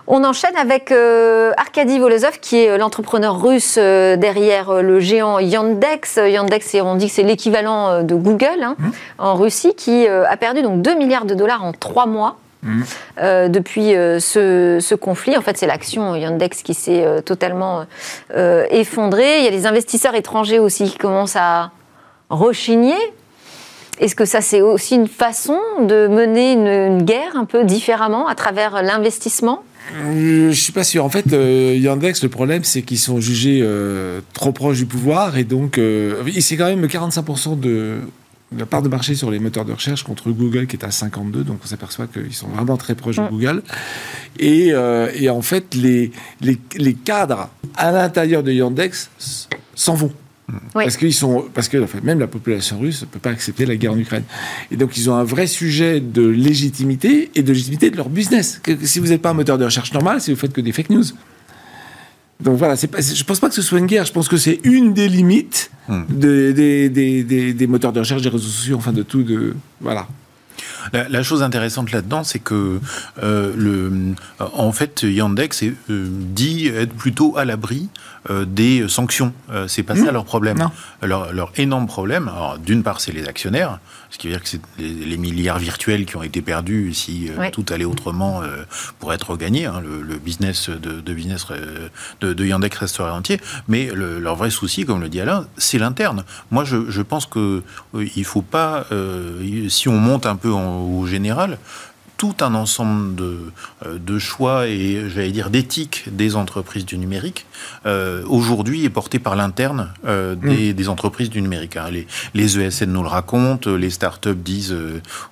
[0.09, 5.39] On enchaîne avec euh, Arkady Volozov, qui est euh, l'entrepreneur russe euh, derrière le géant
[5.39, 6.15] Yandex.
[6.15, 8.89] Yandex, on dit que c'est l'équivalent de Google hein, mmh.
[9.17, 12.37] en Russie, qui a perdu donc 2 milliards de dollars en 3 mois.
[12.63, 12.81] Mmh.
[13.49, 15.37] depuis ce, conflit.
[15.37, 17.85] En fait, c'est l'action Yandex qui s'est totalement
[18.35, 19.37] effondrée.
[19.37, 21.69] Il y a des investisseurs étrangers aussi qui commencent à
[22.29, 22.97] rechigner.
[23.99, 28.33] Est-ce que ça, c'est aussi une façon de mener une guerre un peu différemment à
[28.33, 29.63] travers l'investissement?
[29.93, 31.05] Je suis pas sûr.
[31.05, 35.37] En fait, euh, Yandex, le problème, c'est qu'ils sont jugés euh, trop proches du pouvoir
[35.37, 35.79] et donc
[36.39, 37.97] c'est quand même 45% de,
[38.55, 41.43] la part de marché sur les moteurs de recherche contre Google qui est à 52.
[41.43, 43.27] Donc on s'aperçoit qu'ils sont vraiment très proches de.
[43.29, 43.63] Google.
[44.39, 44.73] Et,
[45.15, 49.09] et en fait, les, les, les cadres à l'intérieur de Yandex
[49.75, 50.11] s'en vont.
[50.73, 53.91] Parce qu'ils sont, parce que même la population russe ne peut pas accepter la guerre
[53.91, 54.23] en Ukraine.
[54.71, 58.61] Et donc ils ont un vrai sujet de légitimité et de légitimité de leur business.
[58.83, 60.89] si vous n'êtes pas un moteur de recherche normal, si vous faites que des fake
[60.89, 61.03] news.
[62.39, 64.05] Donc voilà, je pense pas que ce soit une guerre.
[64.05, 66.03] Je pense que c'est une des limites hmm.
[66.09, 69.23] des, des, moteurs de recherche, des réseaux sociaux, enfin de tout.
[69.23, 70.07] De voilà.
[70.93, 72.79] La, chose intéressante là-dedans, c'est que
[73.21, 77.89] euh, le, en fait, Yandex est, euh, dit être plutôt à l'abri
[78.45, 79.33] des sanctions.
[79.51, 80.69] Euh, c'est pas ça leur problème.
[81.01, 82.31] Leur, leur, énorme problème,
[82.65, 86.15] d'une part, c'est les actionnaires, ce qui veut dire que c'est les, milliards virtuels qui
[86.15, 88.41] ont été perdus si euh, tout allait autrement
[88.99, 89.65] pour être gagné.
[89.65, 91.47] Hein, le, business de, de business
[92.21, 93.39] de, de, Yandex resterait entier.
[93.67, 96.23] Mais leur vrai souci, comme le dit Alain, c'est l'interne.
[96.51, 97.63] Moi, je, je, pense que
[98.15, 98.85] il faut pas,
[99.69, 101.57] si on monte un peu au général,
[102.17, 103.37] tout un ensemble de,
[103.85, 107.45] euh, de choix et, j'allais dire, d'éthique des entreprises du numérique,
[107.85, 110.75] euh, aujourd'hui est porté par l'interne euh, des, mm.
[110.75, 111.77] des, entreprises du numérique.
[111.77, 111.89] Hein.
[111.91, 114.75] Les, les, ESN nous le racontent, les startups disent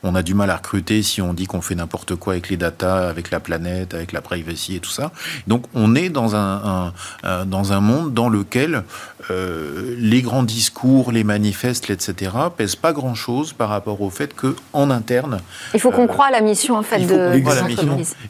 [0.03, 2.57] on a du mal à recruter si on dit qu'on fait n'importe quoi avec les
[2.57, 5.11] data, avec la planète, avec la privacy et tout ça.
[5.47, 6.93] Donc on est dans un,
[7.23, 8.83] un dans un monde dans lequel
[9.29, 14.91] les grands discours, les manifestes, etc., pèsent pas grand-chose par rapport au fait que en
[14.91, 15.39] interne...
[15.73, 17.41] Il faut qu'on croit à la mission en fait de,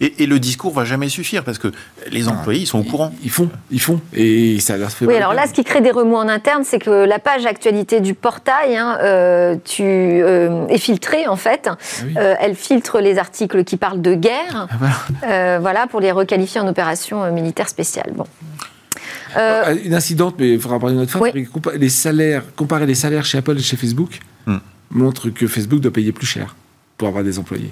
[0.02, 1.72] Et, le discours va jamais suffire parce que
[2.12, 3.14] les employés ils sont au courant.
[3.24, 5.06] Ils font, ils font et ça leur fait.
[5.06, 8.00] Oui, alors là, ce qui crée des remous en interne, c'est que la page actualité
[8.00, 11.70] du portail, hein, euh, tu euh, est filtrée en fait.
[11.70, 11.76] Ah
[12.18, 14.68] euh, elle filtre les articles qui parlent de guerre,
[15.24, 18.12] ah voilà, pour les requalifier en opération militaire spéciale.
[18.16, 18.26] Bon.
[19.84, 21.30] Une incidente, mais il faudra parler une autre fois.
[21.76, 24.58] Les salaires, comparer les salaires chez Apple et chez Facebook hmm.
[24.92, 26.56] montre que Facebook doit payer plus cher
[26.98, 27.72] pour avoir des employés.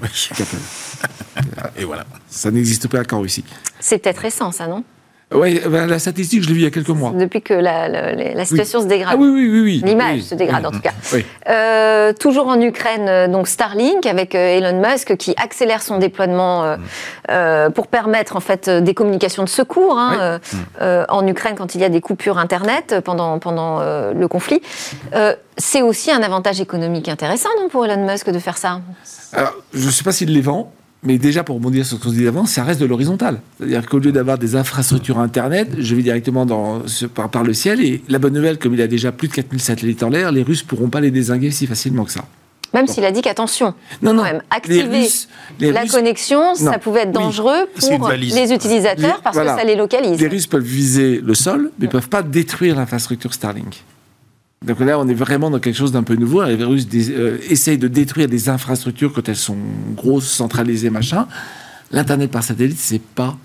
[1.77, 2.05] et voilà.
[2.27, 3.45] Ça n'existe pas qu'en Russie.
[3.79, 4.83] C'est peut-être récent, ça, non?
[5.33, 7.11] Oui, bah, la statistique, je l'ai vue il y a quelques mois.
[7.15, 9.15] Depuis que la, la- la situation se dégrade.
[9.17, 9.61] Ah oui, oui, oui.
[9.61, 9.81] oui.
[9.83, 10.21] L'image Oui.
[10.21, 10.91] se dégrade en tout cas.
[11.49, 16.63] Euh, toujours en Ukraine, euh, donc Starlink avec euh, Elon Musk qui accélère son déploiement
[16.63, 16.77] euh,
[17.31, 20.39] euh, pour permettre en fait des communications de secours hein, euh,
[20.81, 24.61] euh, en Ukraine quand il y a des coupures internet pendant pendant le conflit.
[25.57, 28.81] C'est aussi un avantage économique intéressant non pour Elon Musk de faire ça?
[29.33, 30.71] Alors, je ne sais pas s'il les vend,
[31.03, 33.39] mais déjà, pour rebondir sur ce qu'on dit avant, ça reste de l'horizontal.
[33.59, 36.81] C'est-à-dire qu'au lieu d'avoir des infrastructures Internet, je vais directement dans,
[37.13, 37.81] par, par le ciel.
[37.83, 40.43] Et la bonne nouvelle, comme il a déjà plus de 4000 satellites en l'air, les
[40.43, 42.25] Russes pourront pas les désinguer si facilement que ça.
[42.73, 44.23] Même s'il a dit qu'attention, Non, non.
[44.23, 45.27] quand même, les activer Russes,
[45.59, 49.53] les la Russes- connexion, ça pouvait être dangereux pour les utilisateurs Les- parce voilà.
[49.53, 50.19] que ça les localise.
[50.19, 53.83] les Russes peuvent viser le sol, mais ne peuvent pas détruire l'infrastructure Starlink.
[54.63, 56.43] Donc là, on est vraiment dans quelque chose d'un peu nouveau.
[56.43, 59.57] Les dé- euh, essayent de détruire des infrastructures quand elles sont
[59.95, 61.27] grosses, centralisées, machin.
[61.91, 63.35] L'Internet par satellite, c'est pas.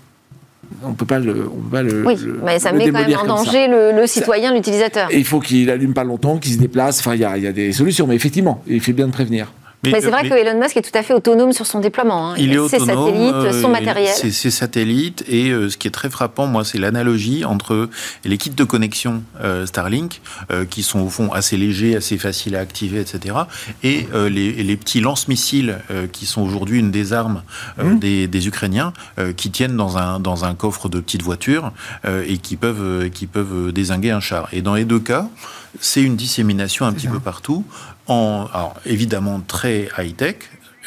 [0.83, 1.47] On peut pas le.
[1.51, 3.91] On peut pas le Oui, le- mais ça le met quand même en danger le,
[3.99, 5.09] le citoyen, l'utilisateur.
[5.11, 6.99] Il faut qu'il allume pas longtemps, qu'il se déplace.
[6.99, 9.51] Enfin, il y y a des solutions, mais effectivement, il fait bien de prévenir.
[9.83, 12.31] Mais c'est vrai que Elon Musk est tout à fait autonome sur son déploiement.
[12.31, 12.35] hein.
[12.37, 14.13] Il est a ses autonome, satellites, euh, son matériel.
[14.13, 17.89] C'est ses satellites et euh, ce qui est très frappant, moi, c'est l'analogie entre
[18.25, 22.55] les kits de connexion euh, Starlink, euh, qui sont au fond assez légers, assez faciles
[22.55, 23.35] à activer, etc.,
[23.83, 27.43] et euh, les, les petits lance-missiles euh, qui sont aujourd'hui une des armes
[27.79, 27.99] euh, Mmh.
[27.99, 31.71] des, des Ukrainiens, euh, qui tiennent dans un dans un coffre de petites voitures
[32.05, 34.49] euh, et qui peuvent euh, qui peuvent désinguer un char.
[34.51, 35.27] Et dans les deux cas,
[35.79, 37.63] c'est une dissémination un petit peu partout,
[38.09, 40.35] en alors, évidemment très high-tech,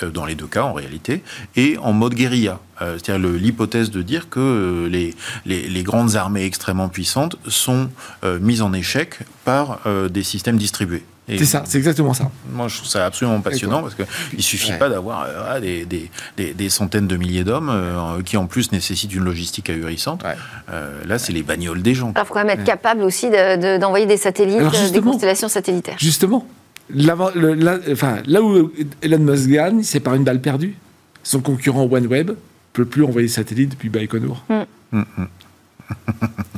[0.02, 1.22] euh, dans les deux cas en réalité,
[1.56, 2.58] et en mode guérilla.
[2.80, 5.14] Euh, C'est-à-dire l'hypothèse de dire que euh, les,
[5.46, 7.88] les, les grandes armées extrêmement puissantes sont
[8.24, 11.04] euh, mises en échec par euh, des systèmes distribués.
[11.28, 12.30] C'est ça, c'est exactement ça.
[12.50, 14.04] Moi, je trouve ça absolument passionnant parce qu'il
[14.36, 14.78] ne suffit Ouais.
[14.78, 18.46] pas d'avoir euh, ah, des, des, des, des centaines de milliers d'hommes euh, qui, en
[18.46, 20.24] plus, nécessitent une logistique ahurissante.
[20.24, 20.34] Ouais.
[20.72, 22.10] Euh, là, c'est les bagnoles des gens.
[22.10, 25.00] Alors, il faut quand même être capable aussi de- de- d'envoyer des satellites, Alors, des
[25.00, 25.96] constellations satellitaires.
[25.98, 26.44] Justement,
[26.90, 28.70] l'avant- le- là, enfin, là où
[29.02, 30.74] Elon Musk gagne, c'est par une balle perdue.
[31.22, 32.32] Son concurrent OneWeb
[32.72, 34.44] peut plus envoyer de satellites depuis Baïkonour.
[34.92, 35.04] Hum.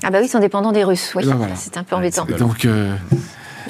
[0.02, 1.12] Ah bah oui, ils sont dépendants des Russes.
[1.16, 1.56] Oui, ben voilà.
[1.56, 2.24] c'est un peu embêtant.
[2.38, 2.94] Donc, euh,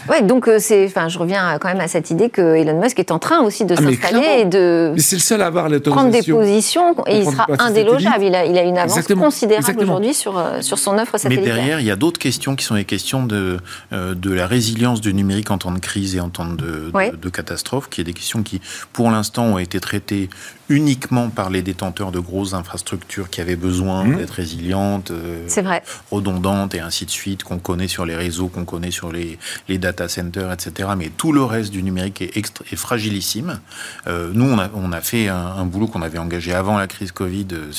[0.09, 2.99] Ouais, donc euh, c'est, enfin, je reviens quand même à cette idée que Elon Musk
[2.99, 5.47] est en train aussi de Ah, mais s'installer et de mais c'est le seul à
[5.47, 6.37] avoir prendre des l'autorisation.
[6.37, 8.25] positions et il sera indélogeable.
[8.25, 9.25] Il a, il a une avance Exactement.
[9.25, 9.93] considérable Exactement.
[9.95, 11.55] aujourd'hui sur, euh, sur son offre Mais satellitaire.
[11.57, 13.59] derrière, il y a d'autres questions qui sont les questions de,
[13.93, 16.91] euh, de la résilience du numérique en temps de crise et en temps de, de,
[16.93, 17.05] Oui.
[17.21, 18.61] de catastrophe, qui est des questions qui,
[18.93, 20.29] pour l'instant, ont été traitées
[20.71, 24.17] uniquement par les détenteurs de grosses infrastructures qui avaient besoin Mmh.
[24.17, 25.83] d'être résilientes, euh, C'est vrai.
[26.11, 29.39] redondantes et ainsi de suite, qu'on connaît sur les réseaux, qu'on connaît sur les,
[29.69, 30.91] les data centers, etc.
[30.97, 33.61] Mais tout le reste du numérique est, extra- fragilissime.
[34.07, 37.71] Euh, nous, on a, fait un, boulot qu'on avait engagé avant la crise Covid, euh,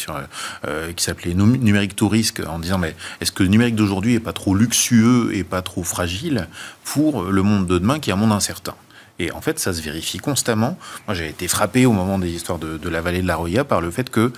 [0.67, 4.15] euh, qui s'appelait Num- Numérique tout risque, en disant mais est-ce que le numérique d'aujourd'hui
[4.15, 6.47] est pas trop luxueux et pas trop fragile
[6.83, 8.75] pour le monde de demain qui est un monde incertain?
[9.19, 10.77] Et en fait, ça se vérifie constamment.
[11.07, 13.63] Moi, j'ai été frappé au moment des histoires de, de la vallée de la Roya
[13.63, 14.33] par le fait que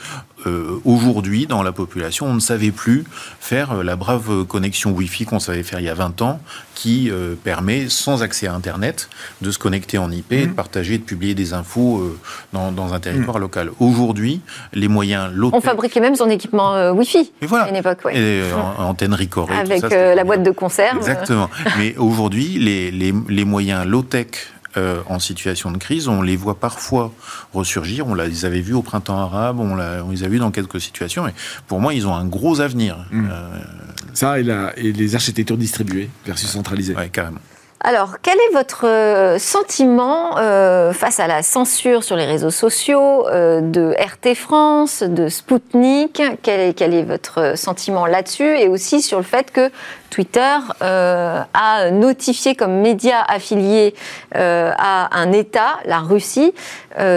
[0.46, 3.04] euh, aujourd'hui, dans la population, on ne savait plus
[3.40, 6.40] faire euh, la brave connexion Wi-Fi qu'on savait faire il y a 20 ans,
[6.76, 9.10] qui euh, permet, sans accès à Internet,
[9.42, 12.20] de se connecter en IP, de partager, de publier des infos euh,
[12.54, 13.72] dans, dans un territoire local.
[13.80, 14.42] Aujourd'hui,
[14.74, 17.66] les moyens low On fabriquait même son équipement euh, Wi-Fi Et voilà.
[17.66, 18.14] à une époque, ouais.
[18.16, 20.98] et, euh, en- antenne Ricoré, tout avec ça, euh, la boîte de conserve.
[20.98, 21.50] Exactement.
[21.80, 24.28] Mais aujourd'hui, les, les, les moyens low-tech
[24.78, 27.12] euh, en situation de crise, on les voit parfois
[27.54, 28.08] ressurgir.
[28.08, 29.76] On les avait vus au printemps arabe, on,
[30.12, 31.28] les a vus dans quelques situations.
[31.28, 31.34] Et
[31.68, 32.98] pour moi, ils ont un gros avenir.
[33.12, 33.28] Mm.
[33.32, 33.60] Euh,
[34.14, 36.96] Ça et, la- et les architectures distribuées versus centralisées.
[36.96, 37.40] ouais, carrément.
[37.82, 43.28] Alors, quel est votre euh, sentiment euh, face à la censure sur les réseaux sociaux
[43.28, 46.22] euh, de RT France, de Spoutnik?
[46.42, 48.58] Quel est, quel est votre sentiment là-dessus?
[48.58, 49.70] Et aussi sur le fait que
[50.10, 53.94] Twitter euh, a notifié comme média affilié
[54.34, 56.54] à un État, la Russie,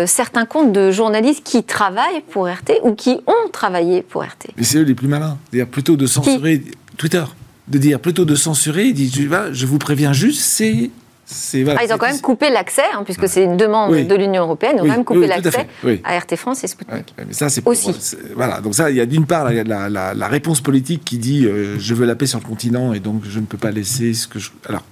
[0.07, 4.49] certains comptes de journalistes qui travaillent pour RT ou qui ont travaillé pour RT.
[4.57, 5.38] Mais c'est eux les plus malins.
[5.51, 6.62] C'est-à-dire plutôt de censurer
[6.96, 7.25] Twitter,
[7.70, 9.11] de dire plutôt de censurer, il dit,
[9.52, 10.90] je vous préviens juste, c'est.
[11.24, 14.04] c'est voilà, Ah, ils ont quand même coupé l'accès, hein, puisque c'est une demande Oui.
[14.04, 15.68] de l'Union européenne, ils ont Oui, quand même coupé oui, tout à l'accès
[16.04, 17.94] à RT France et ouais, mais ça, c'est pour- Aussi.
[17.98, 21.02] c'est- Voilà, donc ça, il y a d'une part la, la- la- la réponse politique
[21.04, 23.59] qui dit euh, je veux la paix sur le continent et donc je ne peux
[23.59, 24.50] pas laisser ce que je.
[24.68, 24.83] Alors,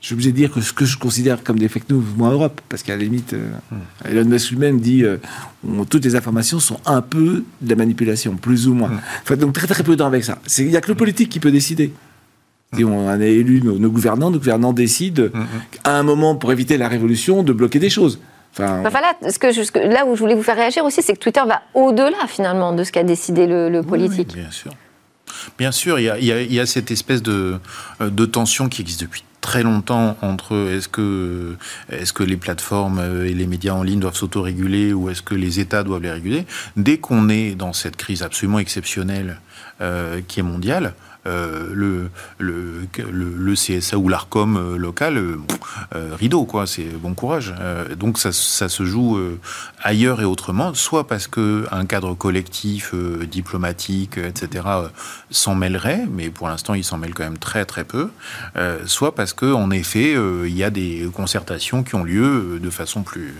[0.00, 2.28] je suis obligé de dire que ce que je considère comme des fake news, moi,
[2.28, 3.48] en Europe, parce qu'à la limite, euh,
[4.04, 5.16] Elon Musk lui-même dit euh,
[5.66, 8.90] on- toutes les informations sont un peu de la manipulation, plus ou moins.
[9.24, 10.38] Faut être donc très très prudent avec ça.
[10.58, 11.92] Il n'y a que le politique qui peut décider.
[12.76, 15.24] On a élu nos, nos gouvernants, nos gouvernants décident
[15.84, 18.20] à un moment pour éviter la révolution de bloquer des choses.
[18.52, 21.14] Enfin, Enfin là, ce que je- là où je voulais vous faire réagir aussi, c'est
[21.14, 24.34] que Twitter va au-delà finalement de ce qu'a décidé le, le politique.
[24.34, 24.72] Bien sûr.
[25.58, 27.58] Bien sûr, il y a, il y a- il y a cette espèce de,
[28.00, 31.56] euh, de tension qui existe depuis très longtemps entre est-ce que,
[32.24, 35.84] les plateformes euh, et les médias en ligne doivent s'autoréguler ou est-ce que les États
[35.84, 36.44] doivent les réguler.
[36.76, 39.40] Dès qu'on est dans cette crise absolument exceptionnelle
[39.80, 45.38] euh, qui est mondiale, euh, le, le, le, le CSA ou l'ARCOM euh, local, euh,
[45.94, 47.54] euh, rideau, quoi, c'est bon courage.
[47.60, 49.38] Euh, donc ça, ça se joue euh,
[49.82, 54.88] ailleurs et autrement, soit parce que un cadre collectif, euh, diplomatique, euh, etc., euh,
[55.30, 58.10] s'en mêlerait, mais pour l'instant il s'en mêle quand même très très peu,
[58.56, 62.54] euh, soit parce que en effet euh, il y a des concertations qui ont lieu
[62.54, 63.34] euh, de façon plus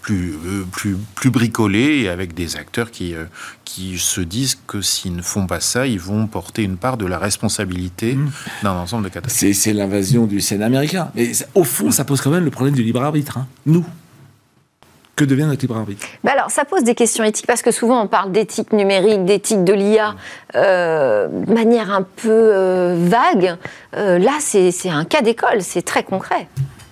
[0.00, 3.24] plus euh, plus plus bricolée et avec des acteurs qui euh,
[3.64, 7.06] qui se disent que s'ils ne font pas ça, ils vont porter une part de
[7.06, 8.30] la responsabilité Mmh.
[8.64, 9.38] d'un ensemble de catastrophes.
[9.40, 11.10] C'est c'est l'invasion du Sénat américain.
[11.14, 13.38] Mais ça- au fond, ça pose quand même le problème du libre arbitre.
[13.38, 13.46] hein.
[13.66, 13.84] Nous.
[15.14, 16.06] Que devient notre libre arbitre?
[16.24, 19.62] Bah alors, ça pose des questions éthiques parce que souvent on parle d'éthique numérique, d'éthique
[19.62, 20.14] de l'IA
[20.54, 23.56] euh, de manière un peu euh, vague.
[23.94, 26.48] Euh, là, c'est un cas d'école, c'est très concret.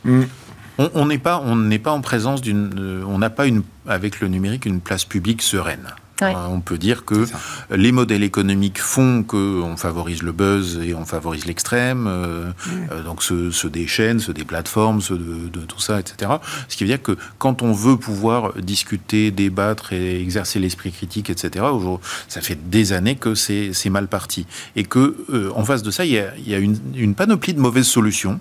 [0.06, 4.20] On on n'est pas, on n'est pas en présence d'une, on n'a pas une, avec
[4.20, 5.88] le numérique une place publique sereine.
[6.20, 6.34] Ouais.
[6.34, 7.26] Euh, on peut dire que
[7.70, 12.50] les modèles économiques font que on favorise le buzz et on favorise l'extrême, euh,
[12.92, 16.32] euh, donc ceux, ceux des chaînes, ceux des plateformes, ceux de, de tout ça, etc.
[16.68, 21.30] Ce qui veut dire que quand on veut pouvoir discuter, débattre et exercer l'esprit critique,
[21.30, 21.64] etc.
[21.72, 25.90] Aujourd'hui, ça fait des années que c'est mal parti et que euh, en face de
[25.90, 28.40] ça, il y a, il y a une, une panoplie de mauvaises solutions.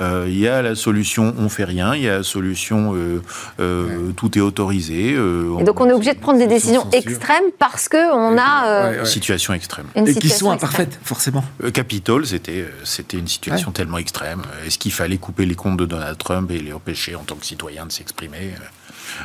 [0.00, 3.22] Euh, il y a la solution on fait rien, il y a la solution euh,
[3.60, 5.14] euh, tout est autorisé.
[5.14, 7.13] euh, Et donc on est obligé de prendre des décisions censure.
[7.16, 9.04] Extrêmes parce qu'on a euh, Ouais, ouais.
[9.06, 9.86] situation extrême.
[9.96, 10.52] une Et qui sont extrême.
[10.52, 11.44] imparfaites, forcément.
[11.62, 14.42] Euh, Capitole, c'était euh, c'était une situation tellement extrême.
[14.66, 17.46] Est-ce qu'il fallait couper les comptes de Donald Trump et les empêcher en tant que
[17.46, 18.54] citoyen de s'exprimer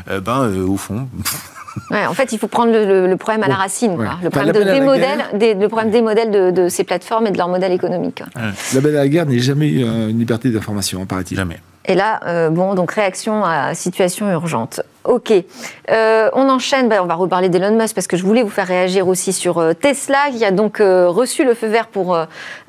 [0.10, 1.08] Euh, euh, Ben, euh, au fond,
[1.92, 4.06] Ouais, en fait, il faut prendre le, le- le problème à la racine, quoi.
[4.06, 4.10] ouais.
[4.24, 6.68] le Enfin, problème, de- l'appel des la modèles, des, le problème des modèles de, de
[6.68, 8.24] ces plateformes et de leur modèle économique.
[8.74, 11.38] La belle à la guerre n'est jamais euh, une liberté d'information, paraît-il.
[11.38, 11.62] jamais.
[11.86, 14.82] Et là, euh, bon, donc réaction à situation urgente.
[15.06, 15.34] Ok,
[15.90, 16.88] Euh, on enchaîne.
[16.90, 19.58] Ben, on va reparler d'Elon Musk parce que je voulais vous faire réagir aussi sur
[19.58, 22.16] euh, Tesla qui a donc euh, reçu le feu vert pour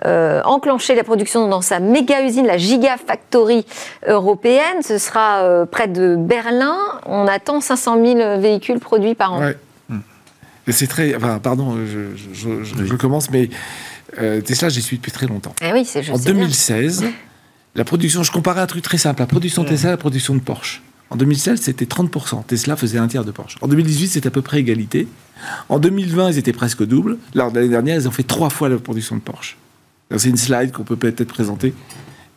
[0.06, 3.66] enclencher la production dans sa méga usine, la Gigafactory
[4.06, 4.82] européenne.
[4.82, 6.76] Ce sera euh, près de Berlin.
[7.04, 9.40] On attend 500 000 véhicules produits par an.
[9.40, 9.56] Ouais.
[10.66, 11.14] Et C'est très.
[11.16, 13.50] Enfin, pardon, je, je- je- je commence, mais
[14.20, 15.52] euh, Tesla, j'y suis depuis très longtemps.
[15.62, 16.22] Eh oui, c'est je En sais
[17.00, 17.10] bien.
[17.74, 19.96] 2016, la production, je comparais un truc très simple, la production de Tesla et la
[19.96, 20.82] production de Porsche.
[21.10, 22.44] En 2016, c'était 30%.
[22.46, 23.56] Tesla faisait un tiers de Porsche.
[23.60, 25.08] En 2018, c'était à peu près égalité.
[25.68, 27.18] En 2020, ils étaient presque double.
[27.34, 29.56] L'année dernière, ils ont fait trois fois la production de Porsche.
[30.16, 31.72] C'est une slide qu'on peut peut-être présenter.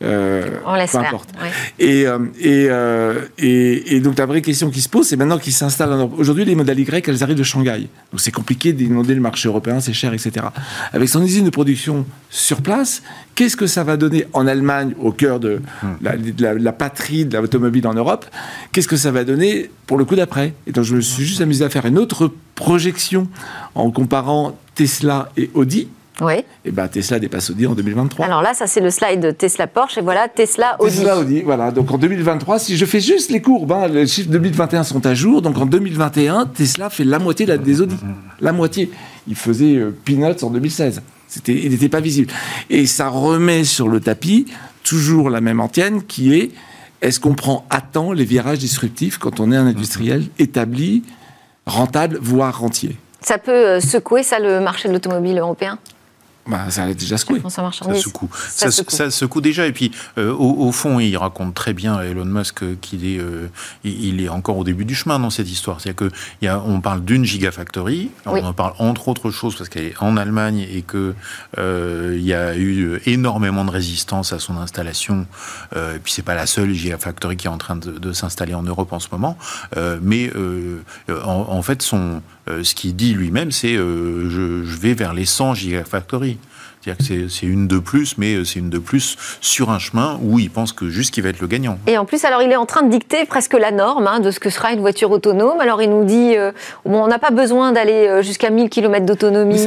[0.01, 1.08] Euh, On laisse peu faire.
[1.08, 1.29] importe.
[1.41, 1.49] ouais.
[1.79, 5.38] Et, euh, et, euh, et, et donc la vraie question qui se pose, c'est maintenant
[5.38, 6.13] qu'ils s'installent en Europe.
[6.17, 7.88] Aujourd'hui, les modèles Y, elles arrivent de Shanghai.
[8.12, 10.45] Donc c'est compliqué d'inonder le marché européen, c'est cher, etc.
[10.91, 13.01] Avec son usine de production sur place,
[13.36, 15.62] qu'est-ce que ça va donner en Allemagne, au cœur de
[16.01, 18.25] la, de la- la patrie de l'automobile en Europe
[18.71, 20.53] Qu'est-ce que ça va donner pour le coup d'après?
[20.67, 23.27] Et donc je me suis juste amusé à faire une autre projection
[23.75, 25.88] en comparant Tesla et Audi.
[26.21, 26.36] Oui.
[26.63, 28.26] Et ben Tesla dépasse Audi en 2023.
[28.26, 30.97] Alors là, ça c'est le slide Tesla Porsche et voilà Tesla Audi.
[30.97, 31.71] Tesla Audi, voilà.
[31.71, 35.13] Donc en 2023, si je fais juste les courbes, hein, les chiffres 2021 sont à
[35.13, 35.41] jour.
[35.41, 37.95] Donc en 2021, Tesla fait la moitié des Audi.
[38.41, 38.91] La moitié.
[39.28, 41.02] Il faisait euh, peanuts en 2016.
[41.28, 42.32] C'était, il n'était pas visible.
[42.69, 44.45] Et ça remet sur le tapis
[44.84, 46.52] toujours la même antienne qui est
[47.02, 51.04] est-ce qu'on prend à temps les virages disruptifs quand on est un industriel établi,
[51.65, 52.95] rentable, voire rentier?
[53.19, 55.80] Ça peut euh, secouer ça le marché de l'automobile européen?
[56.47, 57.39] Bah, Ça a déjà secoué.
[57.39, 58.29] France Ça secoue.
[58.34, 58.95] Ça Ça, secoue.
[58.95, 59.67] ça secoue déjà.
[59.67, 63.19] Et puis, euh, au, au fond, il raconte très bien, Elon Musk, euh, qu'il est,
[63.19, 63.47] euh,
[63.84, 65.79] il est encore au début du chemin dans cette histoire.
[65.82, 66.10] C'est-à-dire
[66.43, 68.10] qu'on parle d'une gigafactory.
[68.25, 68.39] Oui.
[68.43, 71.15] On en parle entre autres choses parce qu'elle est en Allemagne et que
[71.58, 75.25] euh, il y a eu énormément de résistance à son installation.
[75.75, 78.53] Euh, et puis, c'est pas la seule gigafactory qui est en train de, de s'installer
[78.53, 79.38] en Europe en ce moment.
[79.77, 84.65] Euh, mais euh, en, en fait, son, euh, ce qu'il dit lui-même, c'est euh, je,
[84.65, 86.33] je vais vers les 100 gigafactories.
[86.84, 90.19] C'est-à-dire que c'est- une de plus, mais euh, c'est une de plus sur un chemin
[90.22, 91.78] où il pense que juste qu'il va être le gagnant.
[91.88, 94.32] Et en plus, alors il est en train de dicter presque la norme hein, de
[94.32, 95.60] ce que sera une voiture autonome.
[95.62, 96.52] Alors il nous dit, euh,
[96.86, 99.65] bon, on n'a pas besoin d'aller euh, jusqu'à 1000 km d'autonomie.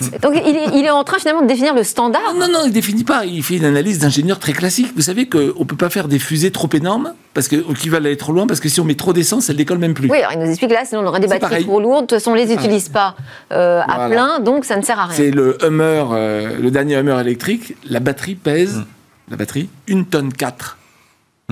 [0.22, 2.34] Donc il est, il est en train finalement de définir le standard.
[2.34, 3.24] Non, non, non, il définit pas.
[3.24, 4.92] Il fait une analyse d'ingénieur très classique.
[4.94, 7.88] Vous savez qu'on ne peut pas faire des fusées trop énormes parce que, ou qui
[7.88, 10.08] veulent aller trop loin parce que si on met trop d'essence, elles décollent même plus.
[10.10, 11.64] Oui, alors il nous explique là, sinon on aurait des batteries pareil.
[11.64, 12.02] trop lourdes.
[12.02, 13.16] De toute façon, on les utilise pas
[13.52, 14.08] euh, à Voilà.
[14.08, 15.16] plein, donc ça ne sert à rien.
[15.16, 17.74] C'est le Hummer, euh, le dernier Hummer électrique.
[17.88, 18.82] La batterie pèse,
[19.30, 20.76] la batterie, une tonne 4.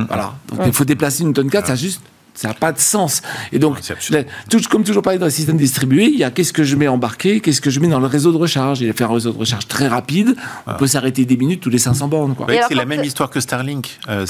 [0.09, 0.35] Voilà.
[0.48, 2.02] Donc il faut déplacer une tonne 4, ça a juste
[2.37, 3.22] Ça n'a pas de sens.
[3.53, 3.79] Et donc,
[4.11, 6.87] là, tout- comme toujours parler d'un système distribué, il y a qu'est-ce que je mets
[6.88, 8.81] embarqué, qu'est-ce que je mets dans le réseau de recharge.
[8.81, 10.37] Il a fait un réseau de recharge très rapide.
[10.66, 12.35] On peut s'arrêter des minutes tous les 500 bornes.
[12.35, 12.46] Quoi.
[12.59, 14.25] Alors, c'est la même histoire que Starlink, euh,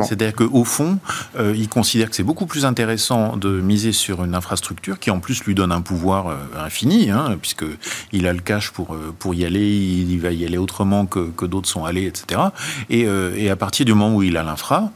[0.00, 0.04] Ouais.
[0.04, 0.98] C'est-à-dire qu'au fond,
[1.38, 5.20] euh, il considère que c'est beaucoup plus intéressant de miser sur une infrastructure qui en
[5.20, 7.64] plus lui donne un pouvoir euh, infini, hein, puisque
[8.12, 11.04] il a le cash pour euh, pour y aller, il, il va y aller autrement
[11.06, 12.40] que, que d'autres sont allés, etc.
[12.88, 14.90] Et, euh, et à partir du moment où il a l'infra,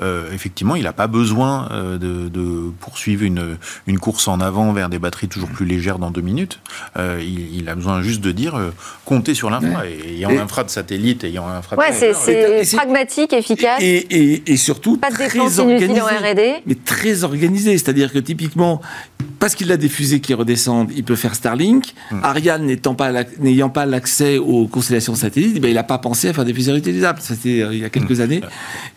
[0.00, 4.72] euh, effectivement, il n'a pas besoin euh, de, de poursuivre une, une course en avant
[4.72, 6.60] vers des batteries toujours plus légères dans deux minutes.
[6.98, 8.70] Euh, il, il a besoin juste de dire euh,
[9.04, 9.86] comptez sur l'infra.
[9.86, 13.80] Et ayant Et- l'infra de satellite, ayant l'infra de Ouais, c'est pragmatique, efficace.
[13.82, 16.00] Et, et, et surtout, Pas de très en organisé.
[16.00, 16.54] R&D.
[16.66, 17.76] Mais très organisé.
[17.78, 18.80] C'est-à-dire que typiquement,
[19.38, 21.94] parce qu'il a des fusées qui redescendent, il peut faire Starlink.
[22.10, 22.20] Hmm.
[22.22, 25.98] Ariane n'étant pas l'ac- n'ayant pas l'accès aux constellations satellites, eh ben, il n'a pas
[25.98, 27.20] pensé à faire des fusées réutilisables.
[27.22, 27.90] C'était euh, il y a Hmm.
[27.90, 28.40] quelques années.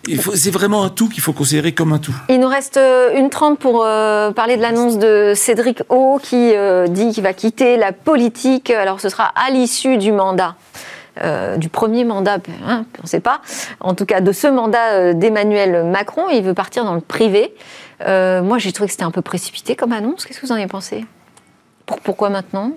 [0.08, 2.13] Il faut- C'est vraiment un tout qu'il faut considérer comme un tout.
[2.29, 6.53] Il nous reste euh, une trente pour euh, parler de l'annonce de Cédric O qui
[6.56, 8.69] euh, dit qu'il va quitter la politique.
[8.69, 10.56] Alors ce sera à l'issue du mandat.
[11.58, 13.41] du premier mandat, hein, on ne sait pas,
[13.79, 17.53] en tout cas de ce mandat d'Emmanuel Macron, il veut partir dans le privé.
[18.08, 20.65] Moi j'ai trouvé que c'était un peu précipité comme annonce, qu'est-ce que vous en avez
[20.67, 21.06] pensé?
[21.86, 22.71] Pour- Pourquoi maintenant?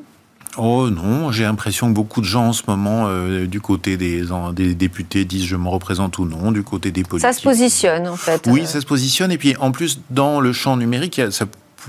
[0.58, 4.32] Oh non, j'ai l'impression que beaucoup de gens en ce moment, euh, du côté des,
[4.32, 7.28] en- des députés, disent je me représente ou non, du côté des politiques.
[7.30, 8.46] Ça se positionne en fait.
[8.50, 9.30] Oui, Euh, ça se positionne.
[9.32, 11.46] Et puis en plus, dans le champ numérique, ça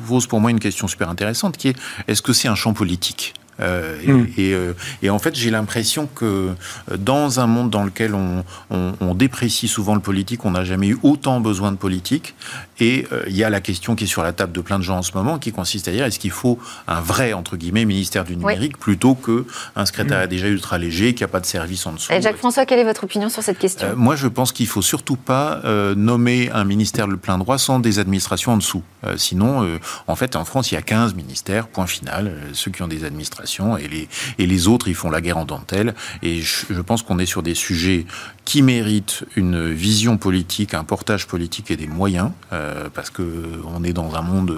[0.08, 1.75] pose pour moi une question super intéressante qui est
[2.08, 3.34] est-ce que c'est un champ politique?
[3.60, 4.28] Euh, et, Mm.
[4.38, 8.43] et, euh, et en fait, j'ai l'impression que euh, dans un monde dans lequel on,
[8.70, 12.36] on- on déprécie souvent le politique, on n'a jamais eu autant besoin de politique.
[12.80, 14.84] Et euh, il y a la question qui est sur la table de plein de
[14.84, 17.86] gens en ce moment, qui consiste à dire est-ce qu'il faut un vrai entre guillemets
[17.86, 21.86] ministère du numérique plutôt que un secrétariat déjà ultra léger qui a pas de service
[21.88, 22.12] en dessous.
[22.13, 23.88] Et Jacques-François, quelle est votre opinion sur cette question?
[23.88, 27.58] Euh, moi, je pense qu'il faut surtout pas euh, nommer un ministère de plein droit
[27.58, 28.84] sans des administrations en dessous.
[29.06, 32.28] Euh, sinon, euh, en fait, en France, il y a 15 ministères, point final.
[32.28, 33.46] Euh, ceux qui ont des administrations
[33.79, 34.07] et les,
[34.38, 35.95] et les autres, ils font la guerre en dentelle.
[36.21, 38.05] Et je, je pense qu'on est sur des sujets
[38.45, 43.23] qui méritent une vision politique, un portage politique et des moyens, euh, parce que
[43.67, 44.57] on est dans un monde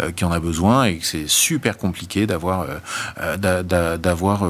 [0.00, 2.66] euh, qui en a besoin et que c'est super compliqué d'avoir,
[3.20, 4.44] euh, d'avoir,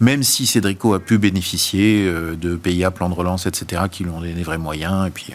[0.00, 4.10] même si Cédrico a pu bénéficier euh, de PIA, plan de relance, etc., qui lui
[4.10, 5.32] ont donné des vrais moyens, et puis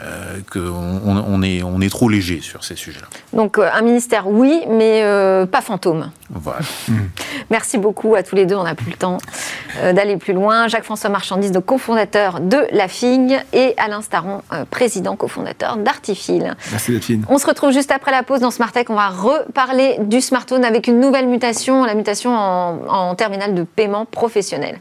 [0.00, 3.08] euh, qu'on on, on est, on est trop léger sur ces sujets-là.
[3.32, 6.10] Donc un ministère, oui, mais euh, pas fantôme.
[6.30, 6.60] Voilà.
[7.50, 8.56] Merci beaucoup à tous les deux.
[8.56, 9.18] On n'a plus le temps
[9.78, 10.68] euh, d'aller plus loin.
[10.68, 16.54] Jacques-François Marchandise, donc cofondateur de La Figue, et Alain Staron, euh, président cofondateur d'Artifil.
[16.70, 17.24] Merci Delphine.
[17.28, 18.86] On se retrouve juste après la pause dans Smart Tech.
[18.88, 23.62] On va reparler du smartphone avec une nouvelle mutation, la mutation en, en terminal de
[23.62, 24.78] paiement professionnel.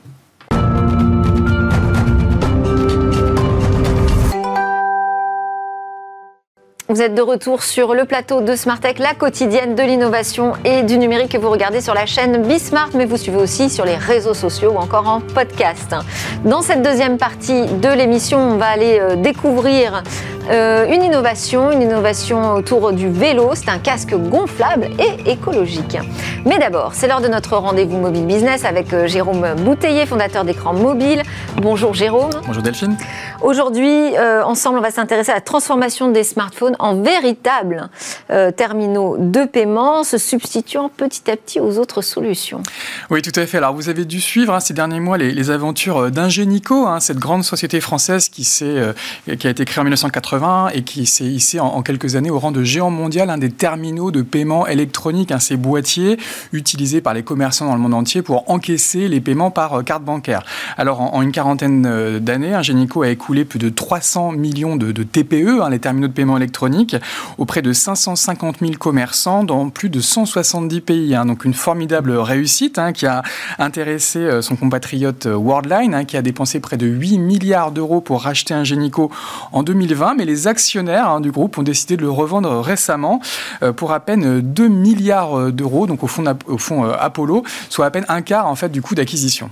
[6.88, 10.84] Vous êtes de retour sur le plateau de Smart Tech, la quotidienne de l'innovation et
[10.84, 13.96] du numérique que vous regardez sur la chaîne Bismart, mais vous suivez aussi sur les
[13.96, 15.96] réseaux sociaux ou encore en podcast.
[16.44, 20.04] Dans cette deuxième partie de l'émission, on va aller euh, découvrir
[20.50, 23.52] euh, une innovation, une innovation autour du vélo.
[23.56, 25.98] C'est un casque gonflable et écologique.
[26.46, 30.74] Mais d'abord, c'est l'heure de notre rendez-vous mobile business avec euh, Jérôme Bouteiller, fondateur d'écran
[30.74, 31.24] mobile.
[31.58, 32.30] Bonjour Jérôme.
[32.46, 32.96] Bonjour Delphine.
[33.42, 37.90] Aujourd'hui, euh, ensemble, on va s'intéresser à la transformation des smartphones en véritables
[38.30, 42.62] euh, terminaux de paiement, se substituant petit à petit aux autres solutions.
[43.10, 43.58] Oui, tout à fait.
[43.58, 47.18] Alors, vous avez dû suivre hein, ces derniers mois les, les aventures d'Ingenico, hein, cette
[47.18, 50.35] grande société française qui, qui a été créée en 1980
[50.74, 54.12] et qui s'est hissée en, quelques années au rang de géant mondial, un des terminaux
[54.12, 56.18] de paiement électronique, hein, ces boîtiers
[56.52, 60.04] utilisés par les commerçants dans le monde entier pour encaisser les paiements par euh, carte
[60.04, 60.44] bancaire.
[60.78, 65.62] Alors, en, une quarantaine euh, d'années, Ingenico a écoulé plus de 300 millions de, TPE,
[65.62, 66.96] hein, les terminaux de paiement électronique,
[67.38, 71.16] auprès de 550 000 commerçants dans plus de 170 pays.
[71.16, 71.26] hein.
[71.26, 73.24] donc, une formidable réussite hein, qui a
[73.60, 78.24] intéressé euh, son compatriote Worldline, hein, qui a dépensé près de 8 milliards d'euros pour
[78.24, 79.12] racheter Ingenico
[79.52, 80.16] en 2020.
[80.16, 83.20] Mais les actionnaires hein, du groupe ont décidé de le revendre récemment
[83.64, 87.92] euh, pour à peine 2 milliards euh, d'euros, donc au fond, euh, Apollo, soit à
[87.92, 89.50] peine un quart en fait du coût d'acquisition.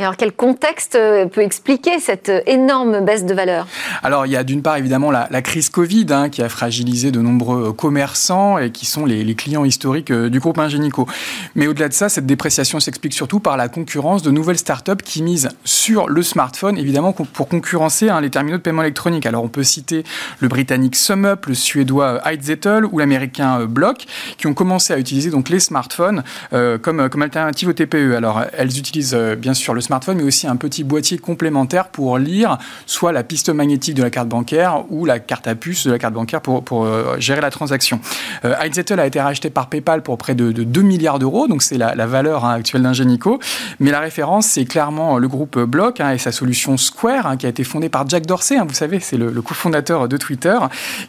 [0.00, 3.66] Alors, quel contexte euh, peut expliquer cette euh, énorme baisse de valeur?
[4.04, 7.20] Alors, il y a d'une part évidemment la, crise Covid hein, qui a fragilisé de
[7.20, 11.08] nombreux euh, commerçants et qui sont les, clients historiques du groupe Ingenico.
[11.56, 15.20] Mais au-delà de ça, cette dépréciation s'explique surtout par la concurrence de nouvelles startups qui
[15.20, 19.26] misent sur le smartphone, évidemment pour concurrencer hein, les terminaux de paiement électronique.
[19.26, 20.04] Alors, on peut citer
[20.38, 24.06] le britannique SumUp, le suédois Heidzettel ou l'américain Block,
[24.38, 28.14] qui ont commencé à utiliser donc les smartphones comme, comme alternative au TPE.
[28.16, 32.58] Alors, elles utilisent bien sûr le smartphone, mais aussi un petit boîtier complémentaire pour lire
[32.86, 35.98] soit la piste magnétique de la carte bancaire ou la carte à puce de la
[35.98, 38.00] carte bancaire pour, pour euh, gérer la transaction.
[38.44, 42.06] Euh, a été racheté par PayPal pour près de, 2 milliards d'euros, donc c'est la,
[42.06, 43.38] valeur hein, actuelle d'Ingenico.
[43.80, 47.46] Mais la référence, c'est clairement le groupe Block hein, et sa solution Square, hein, qui
[47.46, 50.58] a été fondée par Jack Dorsey, vous savez, c'est le, le cofondateur de Twitter,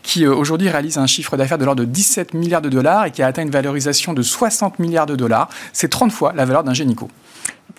[0.03, 3.11] qui euh, aujourd'hui réalise un chiffre d'affaires de l'ordre de 17 milliards de dollars et
[3.11, 5.49] qui a atteint une valorisation de 60 milliards de dollars.
[5.73, 7.09] C'est 30 fois la valeur d'Ingenico.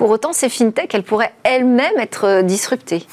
[0.01, 3.05] Pour autant, ces fintechs, elles pourraient elles-mêmes être euh, disruptées.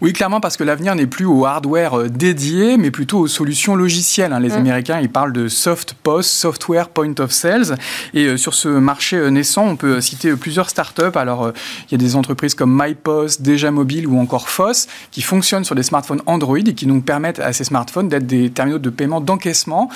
[0.00, 3.74] Oui, clairement, parce que l'avenir n'est plus au hardware euh, dédié, mais plutôt aux solutions
[3.74, 4.32] logicielles.
[4.32, 4.38] Hein.
[4.38, 4.58] Les mm.
[4.58, 7.74] Américains, ils parlent de soft POS, Software Point of Sales.
[8.14, 11.16] Et euh, sur ce marché naissant, on peut citer plusieurs startups.
[11.16, 11.50] Alors,
[11.88, 15.74] il y a des entreprises comme MyPOS, Déjà Mobile ou encore FOS qui fonctionnent sur
[15.74, 19.20] des smartphones Android et qui nous permettent à ces smartphones d'être des terminaux de paiement
[19.20, 19.90] d'encaissement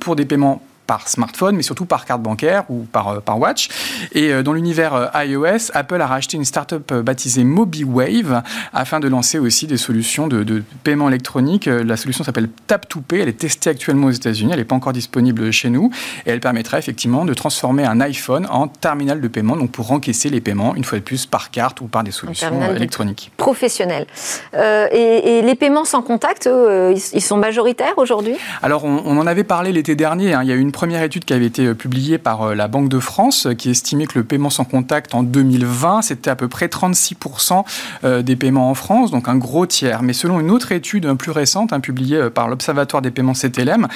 [0.00, 0.62] pour des paiements
[0.92, 3.70] par smartphone, mais surtout par carte bancaire ou par, euh, par watch.
[4.12, 8.42] Et euh, dans l'univers euh, iOS, Apple a racheté une startup baptisée MobiWave
[8.74, 11.64] afin de lancer aussi des solutions de, de paiement électronique.
[11.64, 13.22] La solution s'appelle Tap2Pay.
[13.22, 14.50] Elle est testée actuellement aux États-Unis.
[14.52, 15.90] Elle n'est pas encore disponible chez nous.
[16.26, 20.28] Et elle permettra effectivement de transformer un iPhone en terminal de paiement, donc pour encaisser
[20.28, 23.32] les paiements, une fois de plus, par carte ou par des solutions électroniques.
[23.38, 24.06] Professionnelles.
[24.52, 26.50] et, les paiements sans contact,
[26.92, 28.36] ils, sont majoritaires aujourd'hui?
[28.62, 30.34] Alors, on, on, en avait parlé l'été dernier.
[30.34, 30.42] Hein.
[30.42, 32.66] Il y a eu une première étude qui avait été euh, publiée par euh, la
[32.66, 36.48] Banque de France qui estimait que le paiement sans contact en 2020, c'était à peu
[36.48, 37.62] près 36%
[38.02, 40.02] euh, des paiements en France, donc un gros tiers.
[40.02, 43.86] Mais selon une autre étude plus récente, hein, publiée par l'Observatoire des paiements CTLM,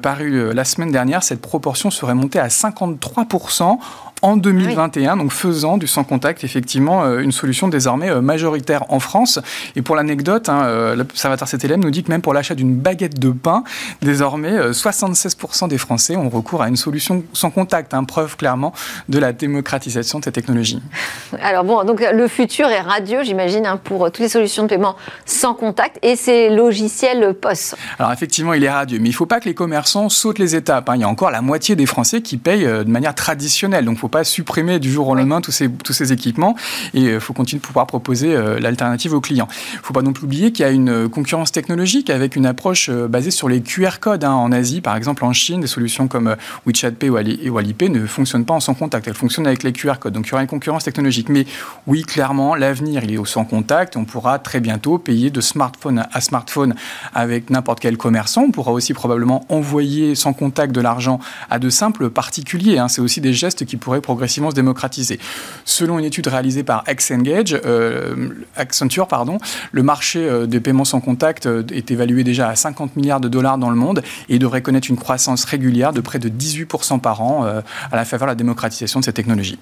[0.00, 3.78] parue la semaine dernière, cette proportion serait montée à 53%
[4.22, 9.00] en 2021, donc faisant du sans contact effectivement euh, une solution désormais euh, majoritaire en
[9.00, 9.38] France.
[9.76, 13.18] Et pour l'anecdote, hein, euh, l'Observatoire CTLM nous dit que même pour l'achat d'une baguette
[13.18, 13.64] de pain,
[14.02, 18.72] désormais 76% des Français ont recours à une solution sans contact, hein, preuve clairement
[19.08, 20.82] de la démocratisation de cette technologie.
[21.42, 24.96] Alors bon, donc le futur est radieux, j'imagine, hein, pour toutes les solutions de paiement
[25.26, 27.74] sans contact et ces logiciels POS.
[27.98, 30.56] Alors effectivement, il est radieux, mais il ne faut pas que les commerçants sautent les
[30.56, 30.90] étapes.
[30.94, 34.24] Il y a encore la moitié des Français qui payent de manière traditionnelle, donc pas
[34.24, 36.56] supprimer du jour au lendemain tous ces, tous ces équipements
[36.94, 39.48] et il faut continuer de pouvoir proposer euh, l'alternative aux clients.
[39.74, 42.46] Il ne faut pas non plus oublier qu'il y a une concurrence technologique avec une
[42.46, 44.24] approche euh, basée sur les QR codes.
[44.24, 44.32] Hein.
[44.32, 46.36] En Asie, par exemple, en Chine, des solutions comme euh,
[46.66, 49.08] WeChat Pay ou Alipay ne fonctionnent pas en sans contact.
[49.08, 50.12] Elles fonctionnent avec les QR codes.
[50.12, 51.28] Donc il y aura une concurrence technologique.
[51.28, 51.46] Mais
[51.86, 53.96] oui, clairement, l'avenir, il est au sans contact.
[53.96, 56.74] On pourra très bientôt payer de smartphone à smartphone
[57.14, 58.42] avec n'importe quel commerçant.
[58.42, 62.78] On pourra aussi probablement envoyer sans contact de l'argent à de simples particuliers.
[62.78, 62.88] Hein.
[62.88, 65.18] C'est aussi des gestes qui pourraient progressivement se démocratiser.
[65.64, 69.38] Selon une étude réalisée par Xengage, euh, Accenture, pardon,
[69.72, 73.28] le marché euh, des paiements sans contact euh, est évalué déjà à 50 milliards de
[73.28, 77.22] dollars dans le monde et devrait connaître une croissance régulière de près de 18% par
[77.22, 79.58] an à la faveur de la démocratisation de ces technologies.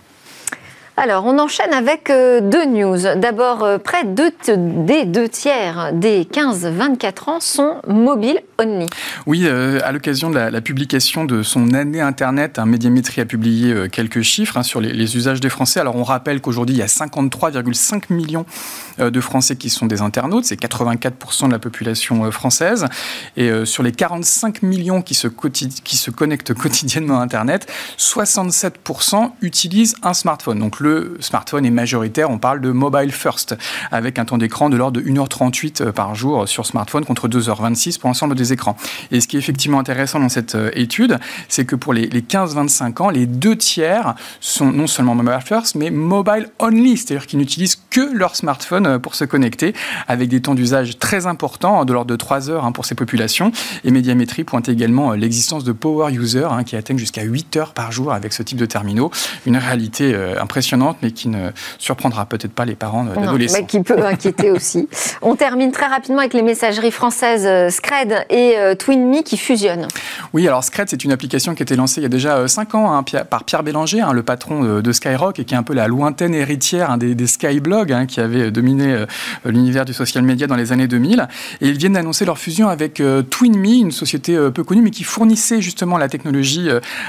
[0.98, 2.96] Alors, on enchaîne avec euh, deux news.
[3.16, 4.32] D'abord, euh, près de,
[4.86, 8.86] des deux tiers des 15-24 ans sont mobiles only.
[9.26, 14.22] Oui, euh, à l'occasion de la, publication de son année Internet, Médiamétrie a publié quelques
[14.22, 15.80] chiffres hein, sur les, usages des Français.
[15.80, 18.46] Alors, on rappelle qu'aujourd'hui, il y a 53,5 millions
[18.98, 20.46] de Français qui sont des internautes.
[20.46, 22.86] C'est 84% de la population française.
[23.36, 29.96] Et sur les 45 millions qui se, qui se connectent quotidiennement à Internet, 67% utilisent
[30.02, 30.58] un smartphone.
[30.58, 30.85] Donc, le
[31.20, 32.30] smartphone est majoritaire.
[32.30, 33.56] On parle de mobile first,
[33.90, 37.98] avec un temps d'écran de l'ordre de 1h38 euh, par jour sur smartphone contre 2h26
[37.98, 38.76] pour l'ensemble des écrans.
[39.10, 41.18] Et ce qui est effectivement intéressant dans cette euh, étude,
[41.48, 45.90] c'est que pour les, 15-25 ans, les deux tiers sont non seulement mobile first, mais
[45.90, 49.74] mobile only, c'est-à-dire qu'ils n'utilisent que leur smartphone euh, pour se connecter,
[50.08, 53.52] avec des temps d'usage très importants, de l'ordre de 3 heures hein, pour ces populations.
[53.84, 57.92] Et Médiamétrie pointe également l'existence de power users hein, qui atteignent jusqu'à 8 heures par
[57.92, 59.10] jour avec ce type de terminaux.
[59.46, 63.64] Une réalité impressionnante mais qui ne surprendra peut-être pas les parents d'adolescents.
[63.64, 64.88] qui peut inquiéter aussi.
[65.22, 69.88] On termine très rapidement avec les messageries françaises euh, Scred et euh, TwinMe qui fusionnent.
[70.32, 72.74] Oui, alors Scred, c'est une application qui a été lancée il y a déjà 5
[72.74, 75.62] euh, ans hein, par Pierre Bélanger, hein, le patron de, Skyrock, et qui est un
[75.62, 79.04] peu la lointaine héritière hein, des, des, Skyblogs qui avaient dominé
[79.44, 81.28] l'univers du social media dans les années 2000.
[81.60, 85.60] Et ils viennent d'annoncer leur fusion avec TwinMe, une société peu connue, mais qui fournissait
[85.60, 86.68] justement la technologie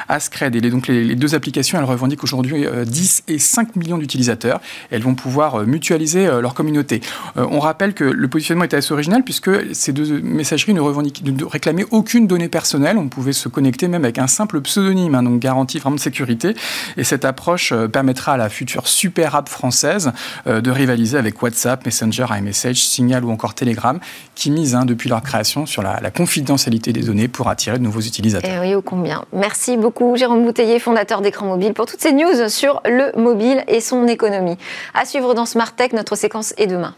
[0.09, 0.55] à Scred.
[0.55, 4.61] Et donc les, les deux applications, elles revendiquent aujourd'hui 10 et 5 millions d'utilisateurs.
[4.91, 7.01] Elles vont pouvoir euh, mutualiser euh, leur communauté.
[7.37, 11.45] Euh, on rappelle que le positionnement était assez original puisque ces deux messageries ne, ne
[11.45, 12.97] réclamaient aucune donnée personnelle.
[12.97, 16.55] On pouvait se connecter même avec un simple pseudonyme, hein, donc garantie vraiment de sécurité.
[16.97, 20.11] Et cette approche permettra à la future super app française
[20.45, 23.99] de rivaliser avec WhatsApp, Messenger, iMessage, Signal ou encore Telegram,
[24.35, 28.01] qui misent hein, depuis leur création sur la, confidentialité des données pour attirer de nouveaux
[28.01, 28.49] utilisateurs.
[28.49, 29.25] Et eh oui, ô combien.
[29.33, 33.81] Merci beaucoup Jérôme Bouteiller, fondateur d'Écran Mobile, pour toutes ces news sur le mobile et
[33.81, 34.57] son économie.
[34.93, 36.95] À suivre dans Smart Tech, notre séquence est demain.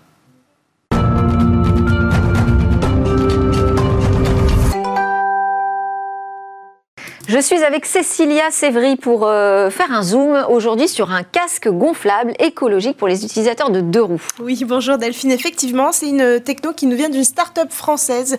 [7.30, 12.34] Je suis avec Cécilia Sévry pour euh, faire un zoom aujourd'hui sur un casque gonflable
[12.40, 14.22] écologique pour les utilisateurs de deux roues.
[14.40, 15.30] Oui, bonjour Delphine.
[15.30, 18.36] Effectivement, c'est une techno qui nous vient d'une start-up française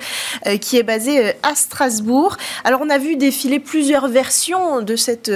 [0.48, 2.36] euh, qui est basée euh, à Strasbourg.
[2.64, 5.30] Alors, on a vu défiler plusieurs versions de cette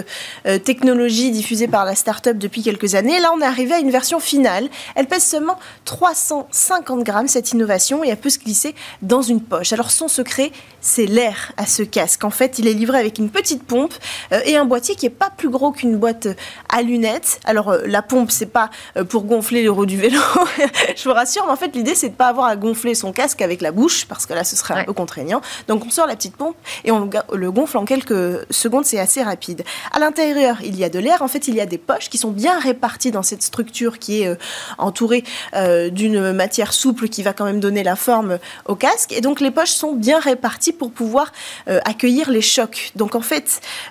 [0.65, 3.21] technologie diffusée par la start-up depuis quelques années.
[3.21, 4.69] Là, on est arrivé à une version finale.
[4.97, 9.73] Elle pèse seulement 350 grammes, cette innovation, et elle peut se glisser dans une poche.
[9.73, 10.51] Alors, son secret,
[10.81, 12.25] c'est l'air à ce casque.
[12.25, 13.93] En fait, il est livré avec une petite petite pompe
[14.33, 16.29] euh, et un boîtier qui est pas plus gros qu'une boîte
[16.71, 17.41] à lunettes.
[17.45, 20.19] Alors euh, la pompe c'est pas euh, pour gonfler le roues du vélo,
[20.97, 23.43] je vous rassure, mais en fait l'idée c'est de pas avoir à gonfler son casque
[23.43, 25.43] avec la bouche parce que là ce serait un peu contraignant.
[25.69, 29.23] Donc on sort la petite pompe et on le gonfle en quelques secondes, c'est assez
[29.23, 29.63] rapide.
[29.93, 32.17] À l'intérieur il y a de l'air, en fait il y a des poches qui
[32.17, 34.39] sont bien réparties dans cette structure qui est
[34.79, 35.23] entourée
[35.93, 39.51] d'une matière souple qui va quand même donner la forme au casque et donc les
[39.51, 41.31] poches sont bien réparties pour pouvoir
[41.67, 42.93] accueillir les chocs.
[42.97, 43.34] Donc en fait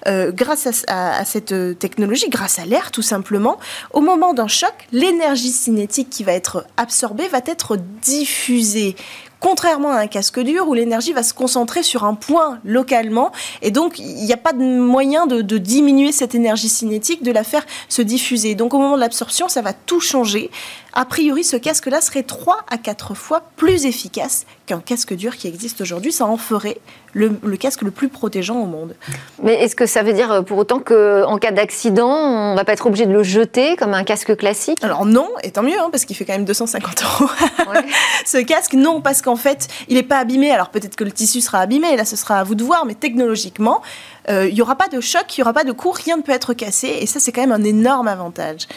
[0.08, 3.60] euh, grâce à, cette technologie, grâce à l'air tout simplement,
[3.92, 8.96] au moment d'un choc, l'énergie cinétique qui va être absorbée va être diffusée
[9.44, 13.72] contrairement à un casque dur où l'énergie va se concentrer sur un point localement et
[13.72, 17.66] donc il n'y a pas de moyen de, diminuer cette énergie cinétique, de la faire
[17.90, 18.56] se diffuser.
[18.56, 20.50] Donc au moment de l'absorption, ça va tout changer
[20.96, 25.48] a priori, ce casque-là serait 3 à 4 fois plus efficace qu'un casque dur qui
[25.48, 26.12] existe aujourd'hui.
[26.12, 26.78] Ça en ferait
[27.14, 28.96] le, casque le plus protégeant au monde.
[29.42, 32.64] Mais est-ce que ça veut dire euh, pour autant qu'en cas d'accident, on ne va
[32.64, 34.84] pas être obligé de le jeter comme un casque classique?
[34.84, 37.32] Alors non, et tant mieux, hein, parce qu'il fait quand même 250 euros.
[38.26, 40.52] ce casque, non, parce qu'en fait, il n'est pas abîmé.
[40.52, 42.96] Alors peut-être que le tissu sera abîmé, là ce sera à vous de voir, mais
[42.96, 43.82] technologiquement,
[44.30, 46.22] euh, il n'y aura pas de choc, il n'y aura pas de coup, rien ne
[46.22, 48.68] peut être cassé, et ça c'est quand même un énorme avantage.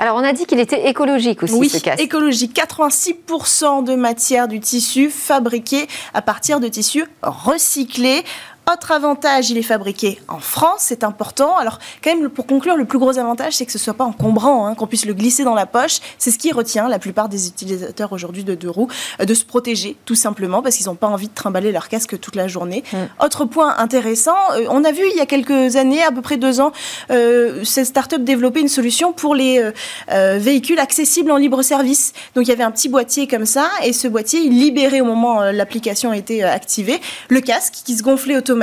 [0.00, 2.00] Alors, on a dit qu'il était écologique aussi, oui, ce casque.
[2.00, 2.56] écologique.
[2.56, 8.24] 86% de matière du tissu fabriquée à partir de tissus recyclés.
[8.72, 11.56] Autre avantage, il est fabriqué en France, c'est important.
[11.56, 14.66] Alors, quand même, pour conclure, le plus gros avantage, c'est que ce soit pas encombrant,
[14.66, 15.98] hein, qu'on puisse le glisser dans la poche.
[16.18, 18.86] C'est ce qui retient la plupart des utilisateurs aujourd'hui de deux roues,
[19.20, 22.20] euh, de se protéger, tout simplement, parce qu'ils n'ont pas envie de trimballer leur casque
[22.20, 22.84] toute la journée.
[22.92, 23.24] Mm.
[23.24, 26.36] Autre point intéressant, euh, on a vu il y a quelques années, à peu près
[26.36, 26.70] deux ans,
[27.10, 29.72] euh, cette start-up développer une solution pour les
[30.08, 32.12] véhicules accessibles en libre service.
[32.34, 35.06] Donc, il y avait un petit boîtier comme ça, et ce boîtier, il libérait au
[35.06, 38.59] moment où l'application a été activée le casque qui se gonflait automatiquement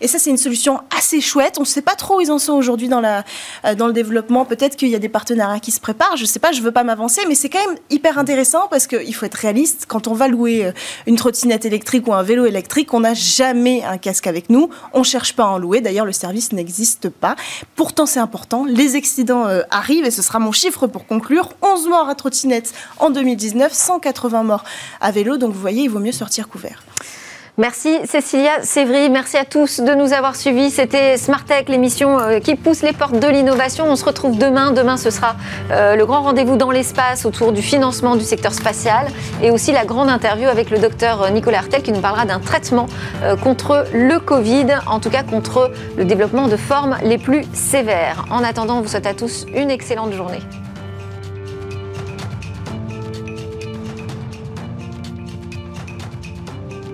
[0.00, 1.54] Et ça, c'est une solution assez chouette.
[1.58, 4.44] On ne sait pas trop où ils en sont aujourd'hui euh, dans le développement.
[4.44, 6.16] Peut-être qu'il y a des partenariats qui se préparent.
[6.16, 8.68] Je ne sais pas, je ne veux pas m'avancer, mais c'est quand même hyper intéressant
[8.70, 9.86] parce qu'il faut être réaliste.
[9.88, 10.72] Quand on va louer euh,
[11.06, 14.70] une trottinette électrique ou un vélo électrique, on n'a jamais un casque avec nous.
[14.92, 15.80] On ne cherche pas à en louer.
[15.80, 17.36] D'ailleurs, le service n'existe pas.
[17.76, 18.64] Pourtant, c'est important.
[18.64, 21.50] Les accidents euh, arrivent et ce sera mon chiffre pour conclure.
[21.62, 24.64] 11 morts à trottinette en 2019, 180 morts
[25.00, 25.36] à vélo.
[25.36, 26.82] Donc, vous voyez, il vaut mieux sortir couvert.
[27.58, 30.70] Merci Cécilia Sévry, merci à tous de nous avoir suivis.
[30.70, 33.84] C'était Smart Tech, l'émission euh, qui pousse les portes de l'innovation.
[33.90, 34.70] On se retrouve demain.
[34.70, 35.36] Demain, ce sera
[35.70, 39.06] euh, le grand rendez-vous dans l'espace autour du financement du secteur spatial
[39.42, 42.86] et aussi la grande interview avec le docteur Nicolas Artel qui nous parlera d'un traitement
[43.22, 48.24] euh, contre le Covid, en tout cas contre le développement de formes les plus sévères.
[48.30, 50.40] En attendant, on vous souhaite à tous une excellente journée.